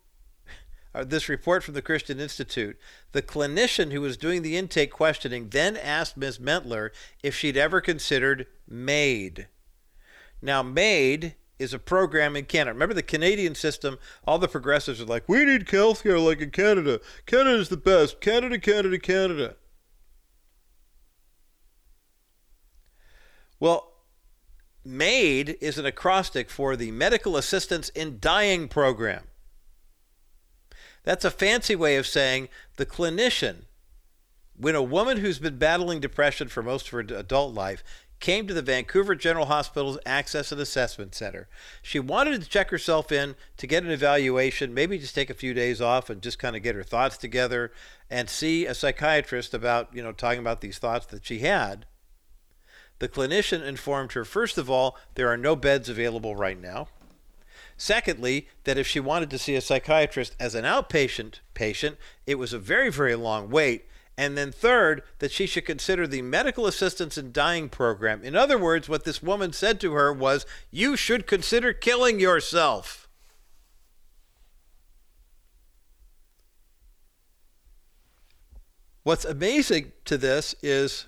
[0.95, 2.79] uh, this report from the Christian Institute,
[3.13, 6.39] the clinician who was doing the intake questioning then asked Ms.
[6.39, 6.93] Mentler
[7.23, 9.49] if she'd ever considered MAID.
[10.43, 12.75] Now, MAID is a program in Canada.
[12.75, 13.99] Remember the Canadian system?
[14.27, 17.01] All the progressives are like, we need healthcare like in Canada.
[17.25, 18.21] Canada's the best.
[18.21, 19.55] Canada, Canada, Canada.
[23.61, 23.93] Well,
[24.85, 29.29] MAID is an acrostic for the Medical Assistance in Dying Program.
[31.05, 33.67] That's a fancy way of saying the clinician,
[34.57, 37.85] when a woman who's been battling depression for most of her adult life
[38.23, 41.49] came to the Vancouver General Hospital's Access and Assessment Center,
[41.83, 45.53] she wanted to check herself in to get an evaluation, maybe just take a few
[45.53, 47.73] days off and just kind of get her thoughts together
[48.09, 51.85] and see a psychiatrist about, you know, talking about these thoughts that she had.
[53.01, 56.87] The clinician informed her, first of all, there are no beds available right now.
[57.77, 62.53] Secondly, that if she wanted to see a psychiatrist as an outpatient patient, it was
[62.53, 63.87] a very, very long wait.
[64.17, 68.23] And then third, that she should consider the medical assistance in dying program.
[68.23, 73.09] In other words, what this woman said to her was, You should consider killing yourself.
[79.03, 81.07] What's amazing to this is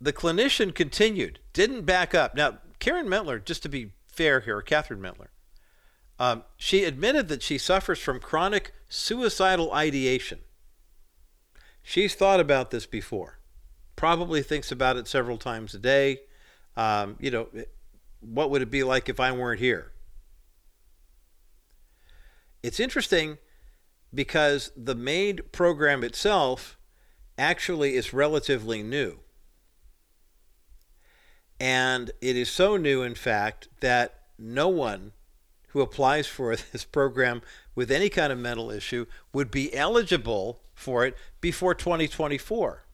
[0.00, 2.34] the clinician continued, didn't back up.
[2.34, 5.30] Now, Karen Mentler, just to be fair here, Catherine Mentler,
[6.20, 10.40] um, she admitted that she suffers from chronic suicidal ideation.
[11.82, 13.38] She's thought about this before,
[13.96, 16.20] probably thinks about it several times a day.
[16.76, 17.48] Um, you know,
[18.20, 19.92] what would it be like if I weren't here?
[22.62, 23.38] It's interesting
[24.14, 26.76] because the MAID program itself
[27.38, 29.20] actually is relatively new.
[31.58, 35.12] And it is so new, in fact, that no one
[35.70, 37.42] who applies for this program
[37.74, 42.84] with any kind of mental issue would be eligible for it before 2024.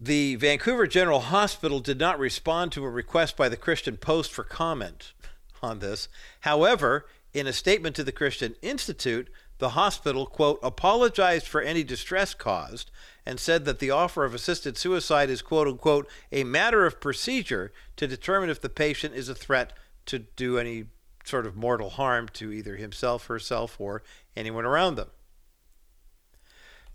[0.00, 4.44] The Vancouver General Hospital did not respond to a request by the Christian Post for
[4.44, 5.12] comment
[5.62, 6.08] on this.
[6.40, 9.28] However, in a statement to the Christian Institute,
[9.58, 12.90] the hospital, quote, apologized for any distress caused
[13.26, 17.72] and said that the offer of assisted suicide is, quote unquote, a matter of procedure
[17.96, 19.72] to determine if the patient is a threat
[20.06, 20.84] to do any
[21.24, 24.02] sort of mortal harm to either himself, herself, or
[24.36, 25.10] anyone around them.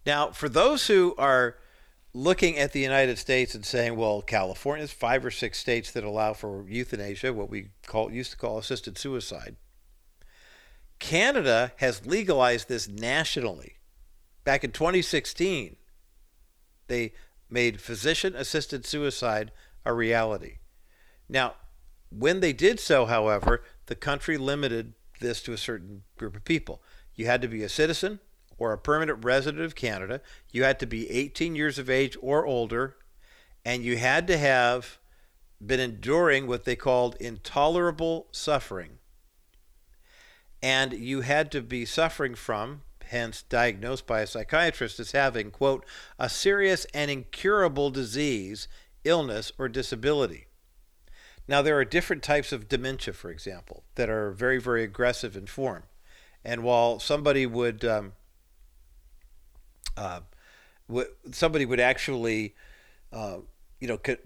[0.05, 1.57] Now, for those who are
[2.13, 6.33] looking at the United States and saying, well, California's five or six states that allow
[6.33, 9.55] for euthanasia, what we call used to call assisted suicide.
[11.03, 13.75] Canada has legalized this nationally.
[14.45, 15.75] Back in 2016,
[16.87, 17.11] they
[17.49, 19.51] made physician assisted suicide
[19.83, 20.59] a reality.
[21.27, 21.55] Now,
[22.09, 26.81] when they did so, however, the country limited this to a certain group of people.
[27.15, 28.21] You had to be a citizen
[28.57, 30.21] or a permanent resident of Canada.
[30.51, 32.95] You had to be 18 years of age or older,
[33.65, 34.99] and you had to have
[35.59, 38.99] been enduring what they called intolerable suffering.
[40.63, 45.85] And you had to be suffering from, hence diagnosed by a psychiatrist as having, quote,
[46.17, 48.69] a serious and incurable disease,
[49.03, 50.45] illness, or disability.
[51.49, 55.47] Now, there are different types of dementia, for example, that are very, very aggressive in
[55.47, 55.83] form.
[56.45, 58.13] And while somebody would um,
[59.97, 60.21] uh,
[61.31, 62.55] somebody would actually,
[63.11, 63.39] uh,
[63.81, 64.17] you know, co-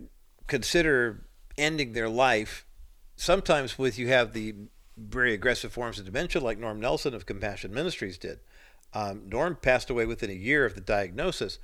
[0.46, 1.26] consider
[1.58, 2.68] ending their life.
[3.16, 4.54] Sometimes, with you have the
[4.98, 8.40] very aggressive forms of dementia, like Norm Nelson of Compassion Ministries did.
[8.94, 11.60] Um, Norm passed away within a year of the diagnosis.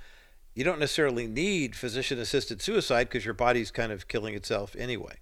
[0.54, 5.18] You don't necessarily need physician assisted suicide because your body's kind of killing itself anyway.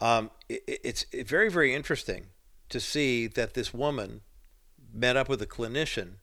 [0.00, 2.26] Um, it, it's very, very interesting
[2.68, 4.20] to see that this woman
[4.92, 6.16] met up with a clinician,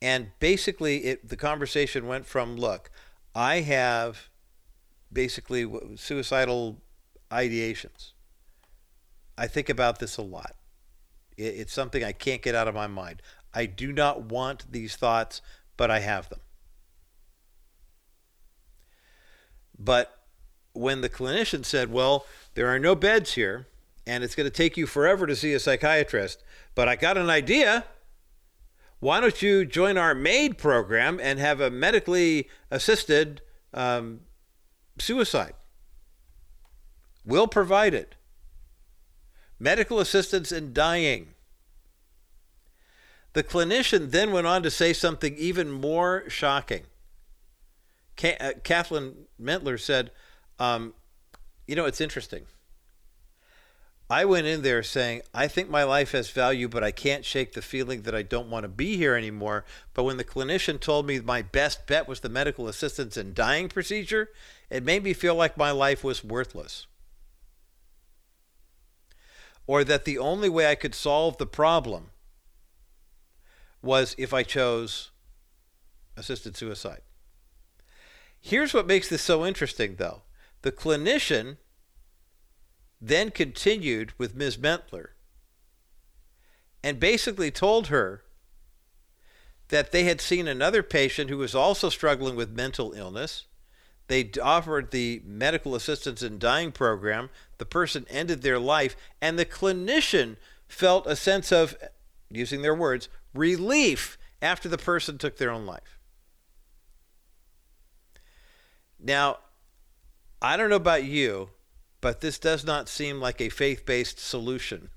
[0.00, 2.90] and basically, it the conversation went from, "Look,
[3.34, 4.28] I have
[5.12, 6.82] basically suicidal
[7.30, 8.12] ideations.
[9.36, 10.54] I think about this a lot.
[11.36, 13.20] It's something I can't get out of my mind.
[13.52, 15.40] I do not want these thoughts,
[15.76, 16.40] but I have them."
[19.76, 20.16] But
[20.72, 23.66] when the clinician said, "Well, there are no beds here."
[24.06, 26.42] and it's going to take you forever to see a psychiatrist.
[26.74, 27.84] But I got an idea.
[29.00, 33.42] Why don't you join our MAID program and have a medically assisted
[33.72, 34.20] um,
[34.98, 35.54] suicide?
[37.24, 38.14] We'll provide it.
[39.58, 41.34] Medical assistance in dying.
[43.34, 46.84] The clinician then went on to say something even more shocking.
[48.22, 50.10] Uh, Kathleen Mentler said,
[50.58, 50.94] um,
[51.66, 52.46] You know, it's interesting.
[54.10, 57.54] I went in there saying, I think my life has value, but I can't shake
[57.54, 59.64] the feeling that I don't want to be here anymore.
[59.94, 63.68] But when the clinician told me my best bet was the medical assistance and dying
[63.68, 64.28] procedure,
[64.68, 66.86] it made me feel like my life was worthless.
[69.66, 72.10] Or that the only way I could solve the problem
[73.82, 75.10] was if I chose
[76.16, 77.00] assisted suicide.
[78.40, 80.22] Here's what makes this so interesting, though
[80.62, 81.58] the clinician
[83.00, 84.58] then continued with Ms.
[84.58, 85.14] Mentler
[86.82, 88.24] and basically told her
[89.68, 93.46] that they had seen another patient who was also struggling with mental illness.
[94.08, 97.30] They offered the medical assistance in dying program.
[97.58, 100.36] The person ended their life, and the clinician
[100.68, 101.76] felt a sense of,
[102.30, 105.98] using their words, relief after the person took their own life.
[108.98, 109.38] Now,
[110.40, 111.50] I don't know about you,
[112.00, 114.90] but this does not seem like a faith based solution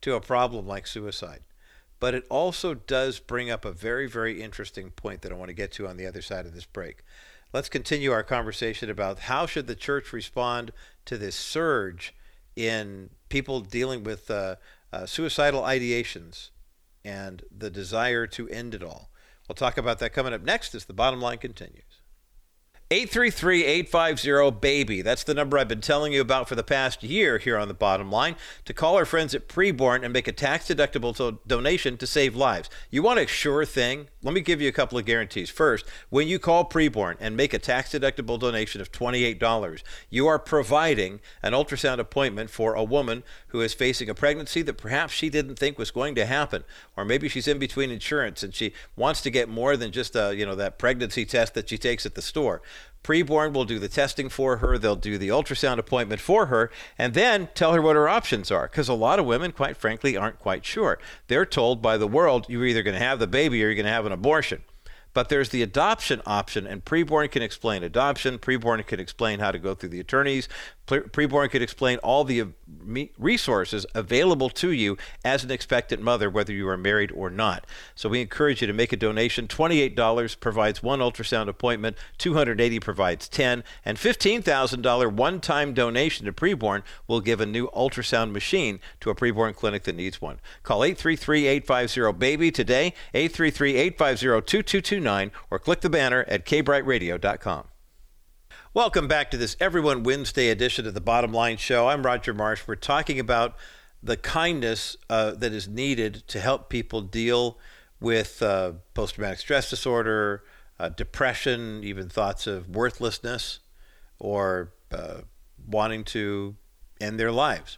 [0.00, 1.42] to a problem like suicide.
[2.00, 5.54] But it also does bring up a very, very interesting point that I want to
[5.54, 7.04] get to on the other side of this break.
[7.52, 10.72] Let's continue our conversation about how should the church respond
[11.04, 12.14] to this surge
[12.56, 14.56] in people dealing with uh,
[14.90, 16.48] uh, suicidal ideations
[17.04, 19.10] and the desire to end it all.
[19.46, 21.91] We'll talk about that coming up next as the bottom line continues.
[22.92, 25.00] 833 850 BABY.
[25.00, 27.72] That's the number I've been telling you about for the past year here on the
[27.72, 28.36] bottom line
[28.66, 32.36] to call our friends at Preborn and make a tax deductible to donation to save
[32.36, 32.68] lives.
[32.90, 34.08] You want a sure thing?
[34.22, 35.48] Let me give you a couple of guarantees.
[35.48, 40.38] First, when you call Preborn and make a tax deductible donation of $28, you are
[40.38, 45.30] providing an ultrasound appointment for a woman who is facing a pregnancy that perhaps she
[45.30, 46.62] didn't think was going to happen,
[46.94, 50.34] or maybe she's in between insurance and she wants to get more than just a,
[50.36, 52.60] you know that pregnancy test that she takes at the store.
[53.02, 54.78] Preborn will do the testing for her.
[54.78, 58.68] They'll do the ultrasound appointment for her and then tell her what her options are.
[58.68, 60.98] Because a lot of women, quite frankly, aren't quite sure.
[61.26, 63.86] They're told by the world, you're either going to have the baby or you're going
[63.86, 64.62] to have an abortion.
[65.14, 68.38] But there's the adoption option, and preborn can explain adoption.
[68.38, 70.48] Preborn can explain how to go through the attorneys.
[70.86, 72.48] Preborn could explain all the
[73.16, 77.64] resources available to you as an expectant mother, whether you are married or not.
[77.94, 79.46] So we encourage you to make a donation.
[79.46, 87.20] $28 provides one ultrasound appointment, 280 provides 10, and $15,000 one-time donation to Preborn will
[87.20, 90.40] give a new ultrasound machine to a preborn clinic that needs one.
[90.62, 97.68] Call 833-850-BABY today, 833-850-2229, or click the banner at kbrightradio.com.
[98.74, 101.88] Welcome back to this Everyone Wednesday edition of the Bottom Line Show.
[101.88, 102.62] I'm Roger Marsh.
[102.66, 103.54] We're talking about
[104.02, 107.58] the kindness uh, that is needed to help people deal
[108.00, 110.42] with uh, post traumatic stress disorder,
[110.80, 113.58] uh, depression, even thoughts of worthlessness
[114.18, 115.20] or uh,
[115.66, 116.56] wanting to
[116.98, 117.76] end their lives.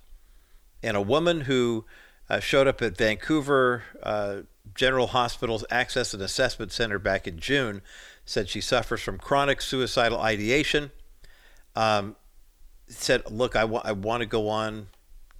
[0.80, 1.86] And a woman who
[2.30, 4.42] uh, showed up at Vancouver uh,
[4.76, 7.82] General Hospital's Access and Assessment Center back in June
[8.24, 10.90] said she suffers from chronic suicidal ideation.
[11.76, 12.16] Um,
[12.88, 14.88] said, look, I, I want to go on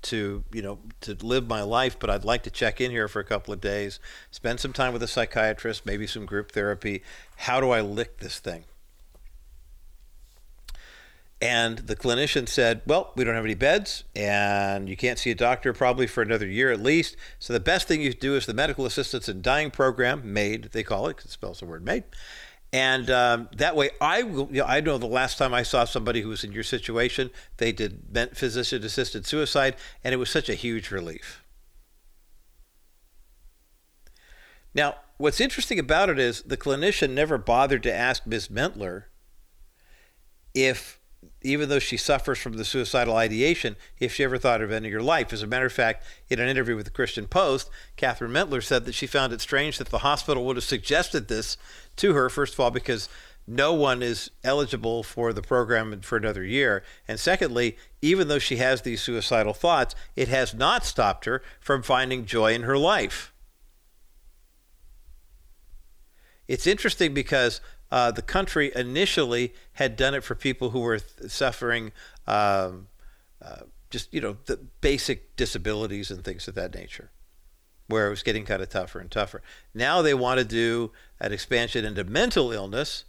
[0.05, 3.21] to you know to live my life but i'd like to check in here for
[3.21, 3.99] a couple of days
[4.31, 7.03] spend some time with a psychiatrist maybe some group therapy
[7.39, 8.65] how do i lick this thing
[11.41, 15.35] and the clinician said well we don't have any beds and you can't see a
[15.35, 18.55] doctor probably for another year at least so the best thing you do is the
[18.55, 22.05] medical assistance in dying program MAID they call it because it spells the word maid
[22.75, 26.23] and um, that way, I you know, I know the last time I saw somebody
[26.23, 28.03] who was in your situation, they did
[28.33, 31.45] physician-assisted suicide, and it was such a huge relief.
[34.75, 38.51] Now, what's interesting about it is the clinician never bothered to ask Ms.
[38.51, 39.07] Mentler
[40.53, 40.99] if
[41.45, 45.03] even though she suffers from the suicidal ideation, if she ever thought of ending her
[45.03, 45.33] life.
[45.33, 48.87] As a matter of fact, in an interview with the Christian Post, Catherine Mentler said
[48.87, 51.57] that she found it strange that the hospital would have suggested this
[51.97, 53.09] to her, first of all, because
[53.47, 56.83] no one is eligible for the program for another year.
[57.07, 61.83] And secondly, even though she has these suicidal thoughts, it has not stopped her from
[61.83, 63.33] finding joy in her life.
[66.49, 67.61] It's interesting because
[67.95, 71.93] uh, the country initially had done it for people who were th- suffering
[72.27, 72.89] um,
[73.41, 77.13] uh, just you know the basic disabilities and things of that nature,
[77.87, 79.43] where it was getting kind of tougher and tougher.
[79.73, 80.91] Now they want to do
[81.21, 83.05] an expansion into mental illness.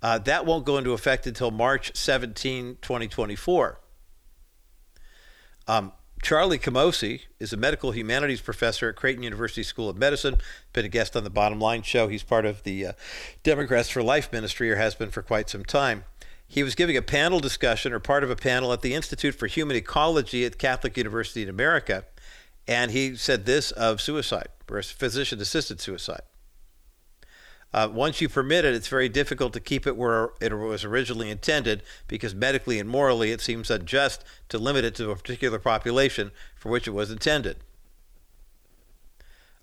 [0.00, 3.80] Uh, that won't go into effect until March 17, 2024.
[5.66, 5.90] Um,
[6.22, 10.36] Charlie Camosy is a medical humanities professor at Creighton University School of Medicine.
[10.72, 12.08] Been a guest on the Bottom Line show.
[12.08, 12.92] He's part of the uh,
[13.42, 16.04] Democrats for Life ministry, or has been for quite some time.
[16.46, 19.46] He was giving a panel discussion, or part of a panel, at the Institute for
[19.46, 22.04] Human Ecology at Catholic University in America,
[22.68, 26.22] and he said this of suicide, or physician-assisted suicide.
[27.72, 31.30] Uh, once you permit it, it's very difficult to keep it where it was originally
[31.30, 36.32] intended because medically and morally it seems unjust to limit it to a particular population
[36.56, 37.58] for which it was intended.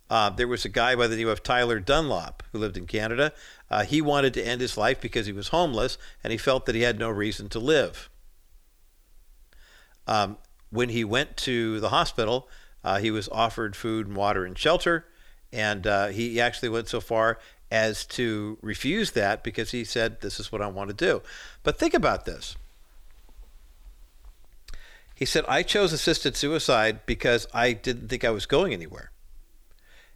[0.09, 3.33] Uh, there was a guy by the name of Tyler Dunlop who lived in Canada.
[3.69, 6.75] Uh, he wanted to end his life because he was homeless and he felt that
[6.75, 8.09] he had no reason to live.
[10.07, 10.37] Um,
[10.69, 12.47] when he went to the hospital,
[12.83, 15.05] uh, he was offered food and water and shelter,
[15.51, 17.39] and uh, he actually went so far
[17.71, 21.21] as to refuse that because he said, This is what I want to do.
[21.63, 22.55] But think about this.
[25.17, 29.11] He said, I chose assisted suicide because I didn't think I was going anywhere.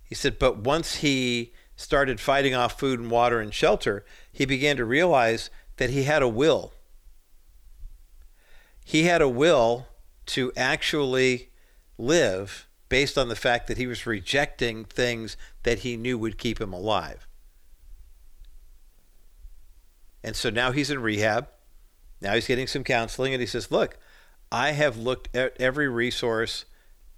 [0.03, 4.77] He said, but once he started fighting off food and water and shelter, he began
[4.77, 6.73] to realize that he had a will.
[8.85, 9.87] He had a will
[10.27, 11.49] to actually
[11.97, 16.61] live based on the fact that he was rejecting things that he knew would keep
[16.61, 17.25] him alive.
[20.23, 21.47] And so now he's in rehab.
[22.21, 23.97] Now he's getting some counseling, and he says, Look,
[24.51, 26.65] I have looked at every resource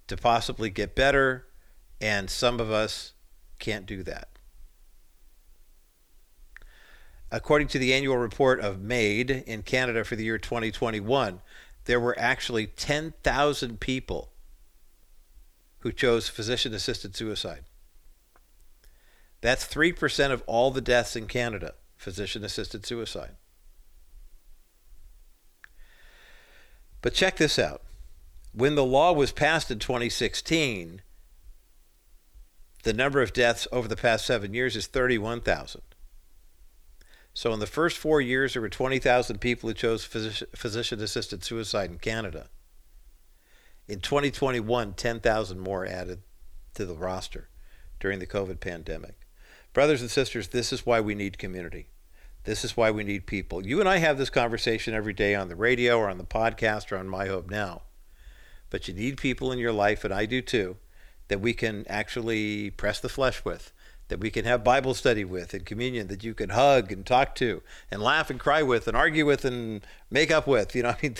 [0.07, 1.47] to possibly get better,
[1.99, 3.13] and some of us
[3.59, 4.27] can't do that.
[7.31, 11.41] According to the annual report of MAID in Canada for the year 2021,
[11.85, 14.29] there were actually 10,000 people
[15.79, 17.63] who chose physician assisted suicide.
[19.41, 21.73] That's 3% of all the deaths in Canada,
[22.03, 23.37] physician assisted suicide.
[27.01, 27.81] But check this out.
[28.53, 31.01] When the law was passed in 2016,
[32.83, 35.81] the number of deaths over the past seven years is 31,000.
[37.33, 41.89] So in the first four years, there were 20,000 people who chose physician assisted suicide
[41.89, 42.49] in Canada.
[43.87, 46.21] In 2021, 10,000 more added
[46.75, 47.49] to the roster
[47.99, 49.15] during the COVID pandemic.
[49.73, 51.87] Brothers and sisters, this is why we need community.
[52.45, 53.65] This is why we need people.
[53.65, 56.91] You and I have this conversation every day on the radio or on the podcast
[56.91, 57.83] or on My Hope Now.
[58.69, 60.75] But you need people in your life, and I do too,
[61.29, 63.71] that we can actually press the flesh with,
[64.09, 67.33] that we can have Bible study with and communion, that you can hug and talk
[67.35, 70.75] to and laugh and cry with and argue with and make up with.
[70.75, 71.15] You know, I mean,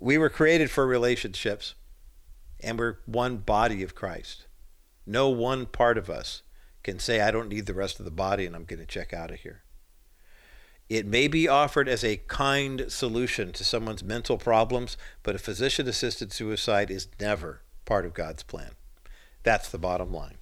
[0.00, 1.74] we were created for relationships
[2.60, 4.46] and we're one body of Christ.
[5.04, 6.42] No one part of us
[6.82, 9.12] can say, I don't need the rest of the body and I'm going to check
[9.12, 9.62] out of here.
[10.88, 15.86] It may be offered as a kind solution to someone's mental problems, but a physician
[15.86, 18.70] assisted suicide is never part of God's plan.
[19.42, 20.37] That's the bottom line.